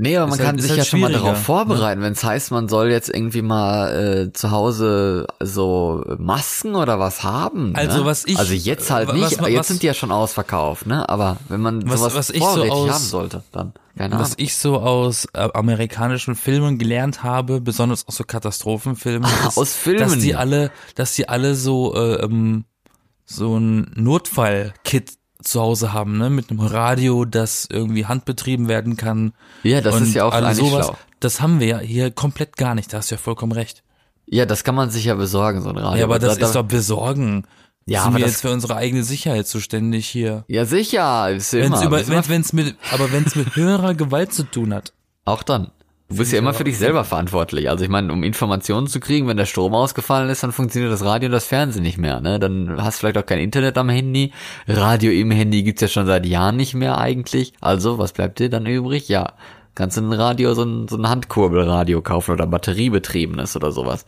[0.02, 2.52] Nee, aber man halt- kann sich halt ja schon mal darauf vorbereiten, wenn es heißt,
[2.52, 7.74] man soll jetzt irgendwie mal äh, zu Hause so Masken oder was haben.
[7.74, 7.78] Ne?
[7.80, 10.86] Also was ich- Also jetzt halt nicht, was- jetzt was- sind die ja schon ausverkauft,
[10.88, 11.08] ne?
[11.10, 14.26] Aber wenn man Was- sowas was ich so aus- haben sollte, dann keine Ahnung.
[14.26, 19.74] Was ich so aus äh, amerikanischen Filmen gelernt habe, besonders aus so Katastrophenfilmen, ist, Aus
[19.76, 20.00] Filmen?
[20.00, 22.64] dass die alle, dass die alle so äh, ähm,
[23.26, 29.34] so ein Notfall-Kit zu Hause haben, ne, mit einem Radio, das irgendwie handbetrieben werden kann.
[29.64, 30.98] Ja, das ist ja auch alles eigentlich schlau.
[31.20, 32.92] Das haben wir ja hier komplett gar nicht.
[32.94, 33.84] Da hast du ja vollkommen recht.
[34.26, 36.00] Ja, das kann man sich ja besorgen, so ein Radio.
[36.00, 37.46] Ja, aber das da, ist doch besorgen.
[37.86, 40.44] Ja, Sind aber wir das- jetzt für unsere eigene Sicherheit zuständig hier?
[40.48, 41.84] Ja, sicher, ist ja Wenn immer.
[41.86, 44.94] über, wenn, wenn's mit, aber wenn es mit höherer Gewalt zu tun hat.
[45.26, 45.72] Auch dann.
[46.10, 47.70] Du bist ja immer für dich selber verantwortlich.
[47.70, 51.06] Also ich meine, um Informationen zu kriegen, wenn der Strom ausgefallen ist, dann funktioniert das
[51.06, 52.20] Radio und das Fernsehen nicht mehr.
[52.20, 52.40] Ne?
[52.40, 54.34] Dann hast du vielleicht auch kein Internet am Handy.
[54.68, 57.54] Radio im Handy gibt's ja schon seit Jahren nicht mehr eigentlich.
[57.62, 59.08] Also, was bleibt dir dann übrig?
[59.08, 59.34] Ja,
[59.76, 64.08] kannst du ein Radio, so ein, so ein Handkurbelradio kaufen oder batteriebetriebenes oder sowas.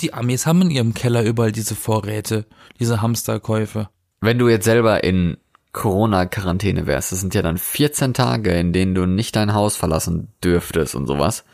[0.00, 2.44] Die Amis haben in ihrem Keller überall diese Vorräte,
[2.80, 3.88] diese Hamsterkäufe.
[4.20, 5.38] Wenn du jetzt selber in
[5.74, 10.32] Corona-Quarantäne wärst, das sind ja dann 14 Tage, in denen du nicht dein Haus verlassen
[10.42, 11.44] dürftest und sowas.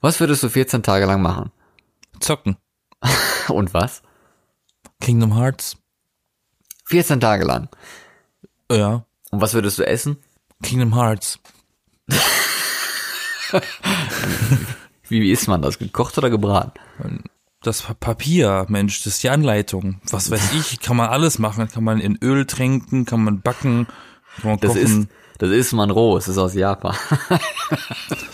[0.00, 1.50] Was würdest du 14 Tage lang machen?
[2.20, 2.56] Zocken.
[3.48, 4.02] Und was?
[5.00, 5.76] Kingdom Hearts.
[6.84, 7.68] 14 Tage lang.
[8.70, 9.04] Ja.
[9.30, 10.18] Und was würdest du essen?
[10.62, 11.38] Kingdom Hearts.
[15.08, 15.78] Wie, wie isst man das?
[15.78, 17.24] Gekocht oder gebraten?
[17.62, 20.00] Das Pa- Papier, Mensch, das ist die Anleitung.
[20.10, 21.68] Was weiß ich, kann man alles machen.
[21.68, 23.86] Kann man in Öl trinken, kann man backen,
[24.40, 25.08] kann man Das ist, kochen.
[25.38, 26.96] das ist man roh, es ist aus Japan.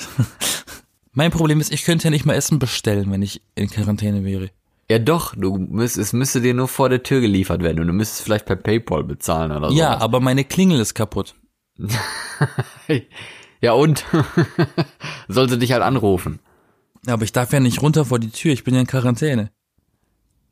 [1.13, 4.51] Mein Problem ist, ich könnte ja nicht mal Essen bestellen, wenn ich in Quarantäne wäre.
[4.91, 7.93] ja doch, du müsst, es müsste dir nur vor der Tür geliefert werden und du
[7.95, 9.75] müsstest vielleicht per Paypal bezahlen oder so.
[9.75, 11.35] Ja, aber meine Klingel ist kaputt.
[13.61, 14.05] Ja und?
[15.29, 16.39] Soll sie dich halt anrufen.
[17.07, 19.51] Aber ich darf ja nicht runter vor die Tür, ich bin ja in Quarantäne.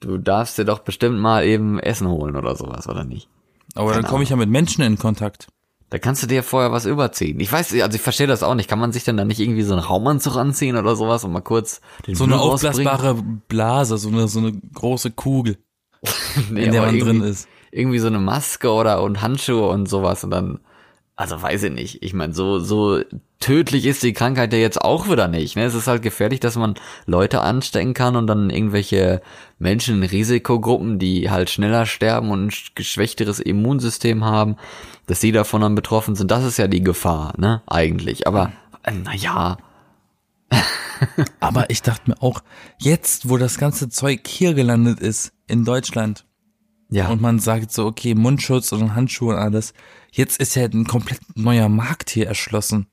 [0.00, 3.28] Du darfst dir doch bestimmt mal eben Essen holen oder sowas, oder nicht?
[3.74, 5.48] Aber dann Keine komme ich ja mit Menschen in Kontakt.
[5.90, 7.38] Da kannst du dir vorher was überziehen.
[7.40, 8.68] Ich weiß, also ich verstehe das auch nicht.
[8.68, 11.40] Kann man sich denn da nicht irgendwie so einen Raumanzug anziehen oder sowas und mal
[11.40, 12.88] kurz den So eine Müll rausbringen?
[12.88, 15.58] aufblasbare Blase, so eine, so eine große Kugel,
[16.50, 17.48] Nee, in der man drin irgendwie- ist.
[17.70, 20.60] Irgendwie so eine Maske oder und Handschuhe und sowas und dann
[21.16, 22.02] Also weiß ich nicht.
[22.02, 23.00] Ich meine, so, so
[23.38, 25.54] tödlich ist die Krankheit ja jetzt auch wieder nicht.
[25.54, 25.62] Ne?
[25.64, 26.74] Es ist halt gefährlich, dass man
[27.06, 29.22] Leute anstecken kann und dann irgendwelche
[29.60, 34.56] Menschen in Risikogruppen, die halt schneller sterben und ein geschwächteres Immunsystem haben,
[35.06, 36.32] dass sie davon dann betroffen sind.
[36.32, 37.62] Das ist ja die Gefahr, ne?
[37.66, 38.26] Eigentlich.
[38.26, 38.52] Aber
[38.82, 39.56] äh, naja.
[41.40, 42.40] Aber ich dachte mir auch,
[42.78, 46.24] jetzt, wo das ganze Zeug hier gelandet ist, in Deutschland,
[46.90, 47.08] Ja.
[47.08, 49.74] und man sagt so, okay, Mundschutz und Handschuhe und alles,
[50.14, 52.86] jetzt ist ja ein komplett neuer Markt hier erschlossen.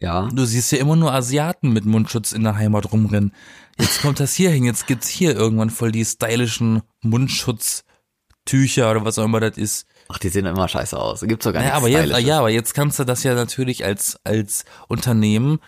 [0.00, 0.28] ja.
[0.32, 3.32] Du siehst ja immer nur Asiaten mit Mundschutz in der Heimat rumrennen.
[3.78, 9.18] Jetzt kommt das hier hin, jetzt gibt's hier irgendwann voll die stylischen Mundschutztücher oder was
[9.18, 9.86] auch immer das ist.
[10.08, 11.20] Ach, die sehen immer scheiße aus.
[11.22, 14.18] Gibt's sogar Ja, nichts aber jetzt, ja, aber jetzt kannst du das ja natürlich als,
[14.24, 15.58] als Unternehmen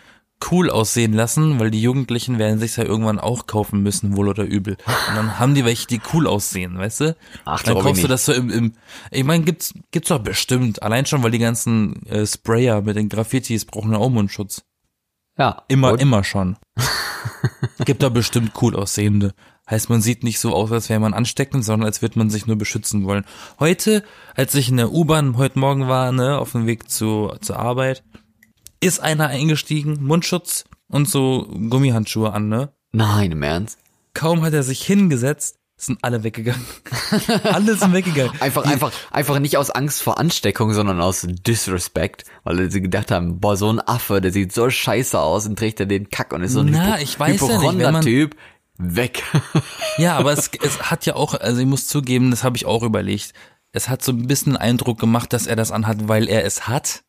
[0.51, 4.43] cool aussehen lassen, weil die Jugendlichen werden sich ja irgendwann auch kaufen müssen, wohl oder
[4.43, 4.77] übel.
[4.85, 7.15] Und dann haben die welche, die cool aussehen, weißt du?
[7.45, 8.73] Ach, dann kaufst du das so im, im
[9.11, 10.81] ich meine, gibt's, gibt's doch bestimmt.
[10.81, 14.63] Allein schon, weil die ganzen äh, Sprayer mit den Graffitis brauchen ja auch Mundschutz.
[15.37, 15.63] Ja.
[15.67, 16.01] Immer, Und?
[16.01, 16.57] immer schon.
[17.85, 19.33] Gibt da bestimmt cool aussehende.
[19.69, 22.47] Heißt, man sieht nicht so aus, als wäre man ansteckend, sondern als würde man sich
[22.47, 23.23] nur beschützen wollen.
[23.59, 24.03] Heute,
[24.35, 28.03] als ich in der U-Bahn heute Morgen war, ne, auf dem Weg zu, zur Arbeit,
[28.79, 32.69] ist einer eingestiegen, Mundschutz und so Gummihandschuhe an, ne?
[32.91, 33.77] Nein, im Ernst.
[34.13, 36.65] Kaum hat er sich hingesetzt, sind alle weggegangen.
[37.43, 38.33] alle sind weggegangen.
[38.41, 43.39] Einfach, einfach, einfach nicht aus Angst vor Ansteckung, sondern aus Disrespect, weil sie gedacht haben,
[43.39, 46.43] boah, so ein Affe, der sieht so scheiße aus und trägt er den Kack und
[46.43, 48.29] ist so ein Na, Hypo ich weiß ja nicht, man-.
[48.81, 49.23] Weg.
[49.97, 52.83] Ja, aber es, es hat ja auch, also ich muss zugeben, das habe ich auch
[52.83, 53.33] überlegt.
[53.71, 57.03] Es hat so ein bisschen Eindruck gemacht, dass er das anhat, weil er es hat.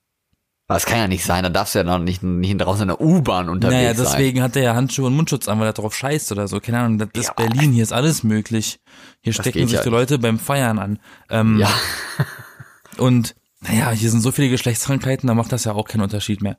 [0.74, 3.00] Das kann ja nicht sein, da darfst du ja noch nicht, nicht draußen in der
[3.00, 4.06] U-Bahn unterwegs Naja, sein.
[4.06, 6.60] deswegen hat er ja Handschuhe und Mundschutz an, weil er drauf scheißt oder so.
[6.60, 8.78] Keine Ahnung, das ist Ja, Berlin, hier ist alles möglich.
[9.20, 10.98] Hier stecken geht sich ja die Leute beim Feiern an.
[11.28, 11.70] Ähm, Ja,
[12.98, 16.56] Und naja, hier sind so viele Geschlechtskrankheiten, da macht das ja auch keinen Unterschied mehr.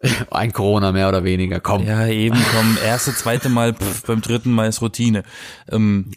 [0.30, 1.86] ein Corona mehr oder weniger, komm.
[1.86, 5.22] Ja, eben, komm, erste, zweite Mal, pff, beim dritten Mal ist Routine.
[5.70, 6.10] Ähm,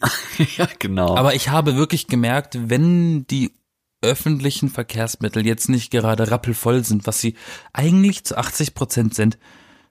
[0.56, 1.16] ja genau.
[1.16, 3.52] aber ich habe wirklich gemerkt, wenn die
[4.02, 7.34] öffentlichen Verkehrsmittel jetzt nicht gerade rappelvoll sind, was sie
[7.72, 9.38] eigentlich zu 80 Prozent sind,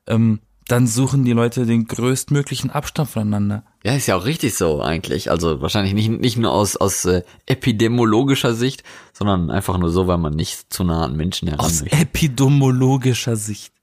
[0.07, 3.65] ähm, dann suchen die Leute den größtmöglichen Abstand voneinander.
[3.83, 5.31] Ja, ist ja auch richtig so eigentlich.
[5.31, 8.83] Also wahrscheinlich nicht, nicht nur aus, aus äh, epidemiologischer Sicht,
[9.13, 11.97] sondern einfach nur so, weil man nicht zu nah an Menschen heran Aus möchte.
[11.97, 13.73] epidemiologischer Sicht.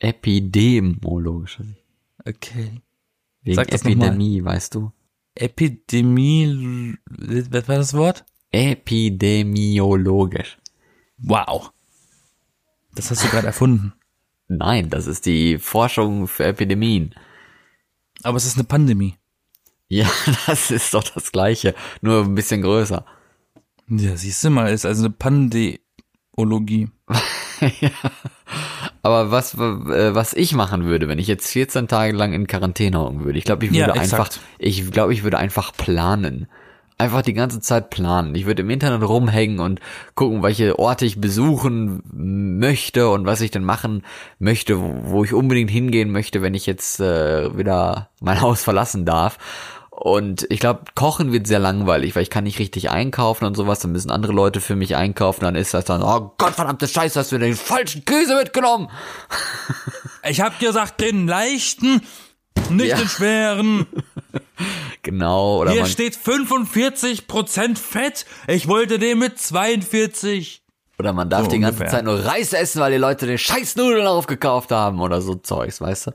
[0.00, 1.84] Epidemiologischer Sicht.
[2.24, 2.82] Okay.
[3.42, 3.82] Wegen Sag das.
[3.82, 4.92] Epidemie, weißt du?
[5.34, 8.24] Epidemie, was war das Wort?
[8.52, 10.58] Epidemiologisch.
[11.18, 11.72] Wow.
[12.94, 13.92] Das hast du gerade erfunden.
[14.48, 17.14] Nein, das ist die Forschung für Epidemien.
[18.22, 19.14] Aber es ist eine Pandemie.
[19.88, 20.08] Ja,
[20.46, 23.04] das ist doch das Gleiche, nur ein bisschen größer.
[23.88, 26.88] Ja, siehst du mal, ist also eine Pandeologie.
[29.02, 32.98] Aber was, äh, was ich machen würde, wenn ich jetzt 14 Tage lang in Quarantäne
[32.98, 34.40] hocken würde, ich glaube, ich Ja, würde einfach, exakt.
[34.58, 36.48] ich glaube, ich würde einfach planen.
[37.02, 38.36] Einfach die ganze Zeit planen.
[38.36, 39.80] Ich würde im Internet rumhängen und
[40.14, 44.04] gucken, welche Orte ich besuchen möchte und was ich denn machen
[44.38, 49.36] möchte, wo ich unbedingt hingehen möchte, wenn ich jetzt äh, wieder mein Haus verlassen darf.
[49.90, 53.80] Und ich glaube, Kochen wird sehr langweilig, weil ich kann nicht richtig einkaufen und sowas.
[53.80, 55.40] Dann müssen andere Leute für mich einkaufen.
[55.40, 58.88] Dann ist das dann, oh Gott, verdammte Scheiße, hast du den falschen Käse mitgenommen.
[60.28, 62.00] Ich hab gesagt, den leichten,
[62.70, 62.96] nicht Ja.
[62.96, 63.86] den schweren.
[65.02, 65.58] Genau.
[65.58, 68.26] Oder Hier steht 45% Fett.
[68.46, 70.62] Ich wollte den mit 42.
[70.98, 71.86] oder man darf so die ganze.
[71.86, 75.80] Zeit nur Reis essen, weil die Leute den scheiß Nudeln aufgekauft haben oder so Zeugs,
[75.80, 76.10] weißt du?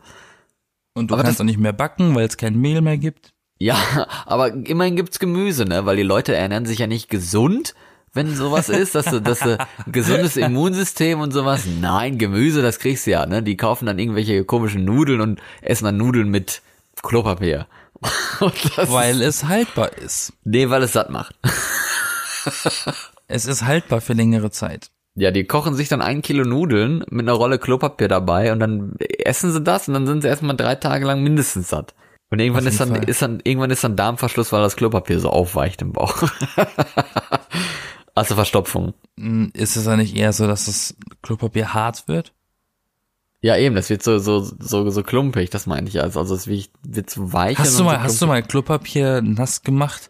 [0.93, 3.34] Und du Aber kannst auch nicht mehr backen, weil es kein Mehl mehr gibt.
[3.60, 3.78] Ja,
[4.26, 5.86] aber immerhin gibt's Gemüse, ne?
[5.86, 7.76] Weil die Leute ernähren sich ja nicht gesund,
[8.14, 11.66] wenn sowas ist, dass du, dass du ein gesundes Immunsystem und sowas.
[11.80, 13.43] Nein, Gemüse, das kriegst du ja, ne?
[13.43, 16.62] Die kaufen dann irgendwelche komischen Nudeln und essen dann Nudeln mit
[17.04, 17.68] Klopapier.
[18.88, 20.34] Weil es haltbar ist.
[20.43, 21.36] nee, weil es satt macht.
[23.30, 24.89] Es ist haltbar für längere Zeit.
[25.16, 28.95] Ja, die kochen sich dann ein Kilo Nudeln mit einer Rolle Klopapier dabei und dann
[29.00, 31.93] essen sie das und dann sind sie erstmal drei Tage lang mindestens satt.
[32.30, 33.04] Und irgendwann ist dann, Fall.
[33.10, 36.24] ist dann, irgendwann ist dann Darmverschluss, weil das Klopapier so aufweicht im Bauch.
[38.16, 38.93] also Verstopfung.
[39.20, 42.34] Hm, Ist es ja nicht eher so, dass das Klopapier hart wird?
[43.42, 46.20] Ja, eben, das wird so, so, so, so klumpig, das meine ich also.
[46.20, 47.58] Also es wird, so weich.
[47.60, 50.10] Hast du so mal, hast du mal Klopapier nass gemacht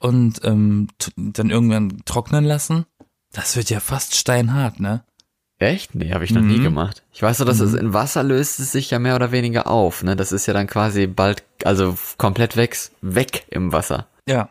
[0.00, 2.84] und ähm, dann irgendwann trocknen lassen?
[3.32, 5.02] Das wird ja fast steinhart, ne?
[5.58, 5.94] Echt?
[5.94, 6.62] Nee, habe ich noch nie Mhm.
[6.62, 7.02] gemacht.
[7.12, 10.02] Ich weiß nur, dass es in Wasser löst es sich ja mehr oder weniger auf,
[10.04, 10.14] ne?
[10.14, 14.06] Das ist ja dann quasi bald, also komplett weg, weg im Wasser.
[14.28, 14.50] Ja.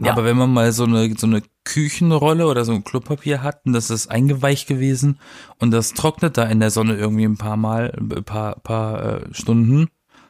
[0.00, 0.12] Ja.
[0.12, 3.90] Aber wenn man mal so eine, so eine Küchenrolle oder so ein Klopapier hatten, das
[3.90, 5.18] ist eingeweicht gewesen
[5.58, 9.34] und das trocknet da in der Sonne irgendwie ein paar Mal, ein paar, paar äh,
[9.34, 9.88] Stunden,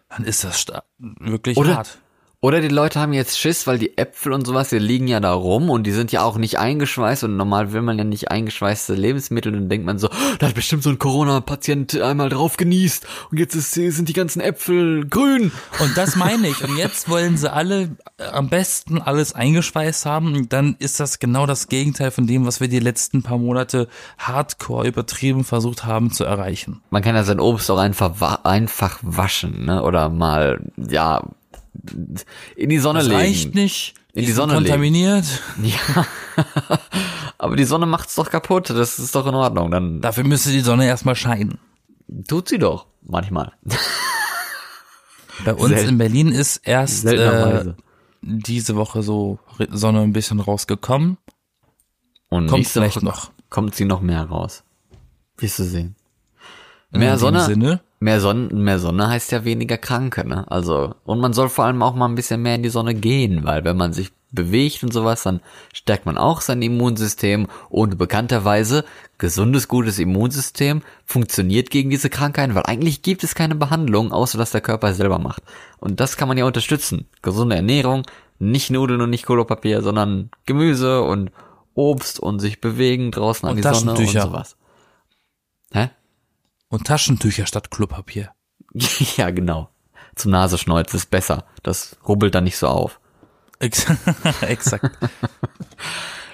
[0.08, 0.66] dann ist das
[0.98, 1.98] wirklich Oder- hart.
[2.46, 5.32] Oder die Leute haben jetzt Schiss, weil die Äpfel und sowas, die liegen ja da
[5.32, 8.94] rum und die sind ja auch nicht eingeschweißt und normal will man ja nicht eingeschweißte
[8.94, 12.56] Lebensmittel und dann denkt man so, "Oh, da hat bestimmt so ein Corona-Patient einmal drauf
[12.56, 15.50] genießt und jetzt ist, sind die ganzen Äpfel grün.
[15.80, 16.62] Und das meine ich.
[16.62, 20.36] Und jetzt wollen sie alle äh, am besten alles eingeschweißt haben.
[20.36, 23.88] Und dann ist das genau das Gegenteil von dem, was wir die letzten paar Monate
[24.18, 26.80] hardcore übertrieben versucht haben zu erreichen.
[26.90, 29.82] Man kann ja sein Obst auch einfach, einfach waschen, ne?
[29.82, 31.24] Oder mal, ja,
[32.56, 33.20] in die Sonne Das legen.
[33.20, 33.94] reicht nicht.
[34.14, 34.64] In die Sonne legen.
[34.66, 35.24] kontaminiert.
[35.62, 36.06] Ja.
[37.38, 38.70] Aber die Sonne macht's doch kaputt.
[38.70, 39.70] Das ist doch in Ordnung.
[39.70, 41.58] Dann Dafür müsste die Sonne erstmal scheinen.
[42.28, 42.86] tut sie doch.
[43.02, 43.52] Manchmal.
[45.44, 47.72] Bei uns Selten- in Berlin ist erst äh,
[48.22, 49.38] diese Woche so
[49.70, 51.18] Sonne ein bisschen rausgekommen.
[52.28, 53.30] Und Kommt vielleicht Woche noch.
[53.50, 54.64] kommt sie noch mehr raus.
[55.38, 55.94] Wirst du sehen.
[56.92, 57.80] In Mehr dem Sonne.
[57.98, 60.50] Mehr Sonne, mehr Sonne heißt ja weniger Kranke, ne?
[60.50, 63.44] Also, und man soll vor allem auch mal ein bisschen mehr in die Sonne gehen,
[63.44, 65.40] weil wenn man sich bewegt und sowas, dann
[65.72, 68.84] stärkt man auch sein Immunsystem und bekannterweise
[69.18, 74.50] gesundes, gutes Immunsystem funktioniert gegen diese Krankheiten, weil eigentlich gibt es keine Behandlung, außer dass
[74.50, 75.42] der Körper selber macht.
[75.78, 77.08] Und das kann man ja unterstützen.
[77.22, 78.02] Gesunde Ernährung,
[78.38, 81.30] nicht Nudeln und nicht Kolopapier, sondern Gemüse und
[81.74, 84.56] Obst und sich bewegen draußen an Und die Sonne und sowas.
[85.72, 85.90] Hä?
[86.68, 88.30] Und Taschentücher statt Klopapier.
[89.16, 89.70] ja, genau.
[90.14, 91.44] Zum Nasenschneuzen ist besser.
[91.62, 93.00] Das rubbelt dann nicht so auf.
[93.58, 93.86] Ex
[94.42, 94.96] Exakt.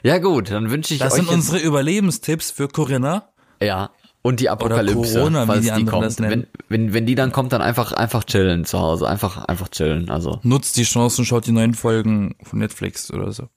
[0.04, 3.28] Ja gut, dann wünsche ich Das euch sind jetzt, unsere Überlebenstipps für Corinna.
[3.62, 3.90] ja
[4.22, 6.04] und die Apokalypse, Corona, wie falls die die, anderen kommt.
[6.04, 6.46] das nennen.
[6.68, 10.10] Wenn, wenn wenn die dann kommt, dann einfach einfach chillen zu Hause, einfach einfach chillen,
[10.10, 13.48] also Nutzt die Chance und schaut die neuen Folgen von Netflix oder so.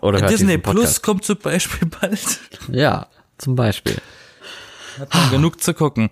[0.00, 2.40] oder Disney Plus kommt zum Beispiel bald.
[2.70, 3.06] Ja,
[3.38, 3.96] zum Beispiel.
[4.98, 6.10] Hat man genug zu gucken.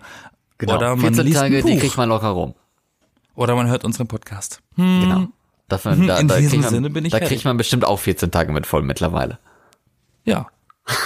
[0.57, 0.75] Genau.
[0.77, 2.53] Oder man 14 liest Tage, die kriegt man locker rum.
[3.35, 4.61] Oder man hört unseren Podcast.
[4.75, 5.01] Hm.
[5.01, 5.27] Genau.
[5.67, 7.35] Das, da, In da diesem man, Sinne bin ich da fertig.
[7.37, 9.39] kriegt man bestimmt auch 14 Tage mit voll mittlerweile.
[10.25, 10.47] Ja.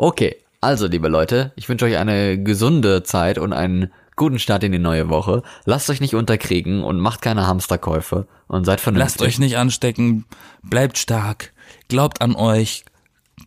[0.00, 4.70] Okay, also liebe Leute, ich wünsche euch eine gesunde Zeit und einen guten Start in
[4.70, 5.42] die neue Woche.
[5.64, 9.20] Lasst euch nicht unterkriegen und macht keine Hamsterkäufe und seid vernünftig.
[9.20, 10.24] Lasst euch nicht anstecken.
[10.62, 11.52] Bleibt stark.
[11.88, 12.84] Glaubt an euch.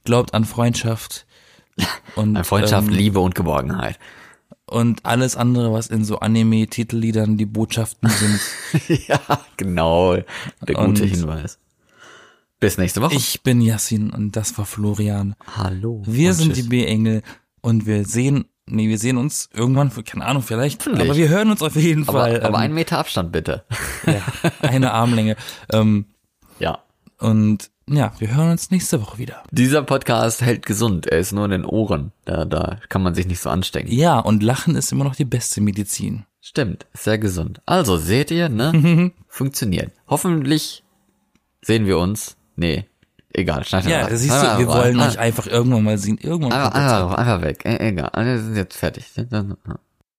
[0.04, 1.26] Glaubt an Freundschaft.
[2.16, 3.98] Und, Freundschaft, ähm, Liebe und Geborgenheit.
[4.66, 8.40] und alles andere, was in so Anime-Titelliedern die Botschaften sind.
[9.08, 9.20] ja,
[9.58, 10.16] genau.
[10.16, 10.24] Der
[10.76, 11.58] gute Und- Hinweis.
[12.60, 13.16] Bis nächste Woche.
[13.16, 15.36] Ich bin Yassin und das war Florian.
[15.58, 16.04] Hallo.
[16.06, 16.64] Wir sind tschüss.
[16.64, 17.24] die B-Engel
[17.62, 21.10] und wir sehen, nee, wir sehen uns irgendwann, keine Ahnung, vielleicht, Hoffentlich.
[21.10, 22.36] aber wir hören uns auf jeden aber, Fall.
[22.42, 23.64] aber ähm, einen Meter Abstand bitte.
[24.06, 24.22] ja,
[24.62, 25.38] eine Armlänge.
[25.74, 26.06] Ähm,
[26.60, 26.78] ja.
[27.18, 29.44] und ja, wir hören uns nächste Woche wieder.
[29.52, 31.08] Dieser Podcast hält gesund.
[31.08, 32.12] Er ist nur in den Ohren.
[32.26, 33.92] Da, da kann man sich nicht so anstecken.
[33.92, 36.26] Ja, und Lachen ist immer noch die beste Medizin.
[36.42, 37.62] Stimmt, sehr gesund.
[37.66, 39.12] Also, seht ihr, ne?
[39.28, 39.92] Funktioniert.
[40.08, 40.84] Hoffentlich
[41.62, 42.36] sehen wir uns.
[42.56, 42.86] Nee,
[43.34, 43.64] egal.
[43.64, 46.18] Schneid Ja, einfach- siehst du, wir wollen euch einfach irgendwann mal sehen.
[46.20, 47.62] Irgendwann einfach, einfach weg.
[47.66, 49.06] E- Egal, wir sind jetzt fertig.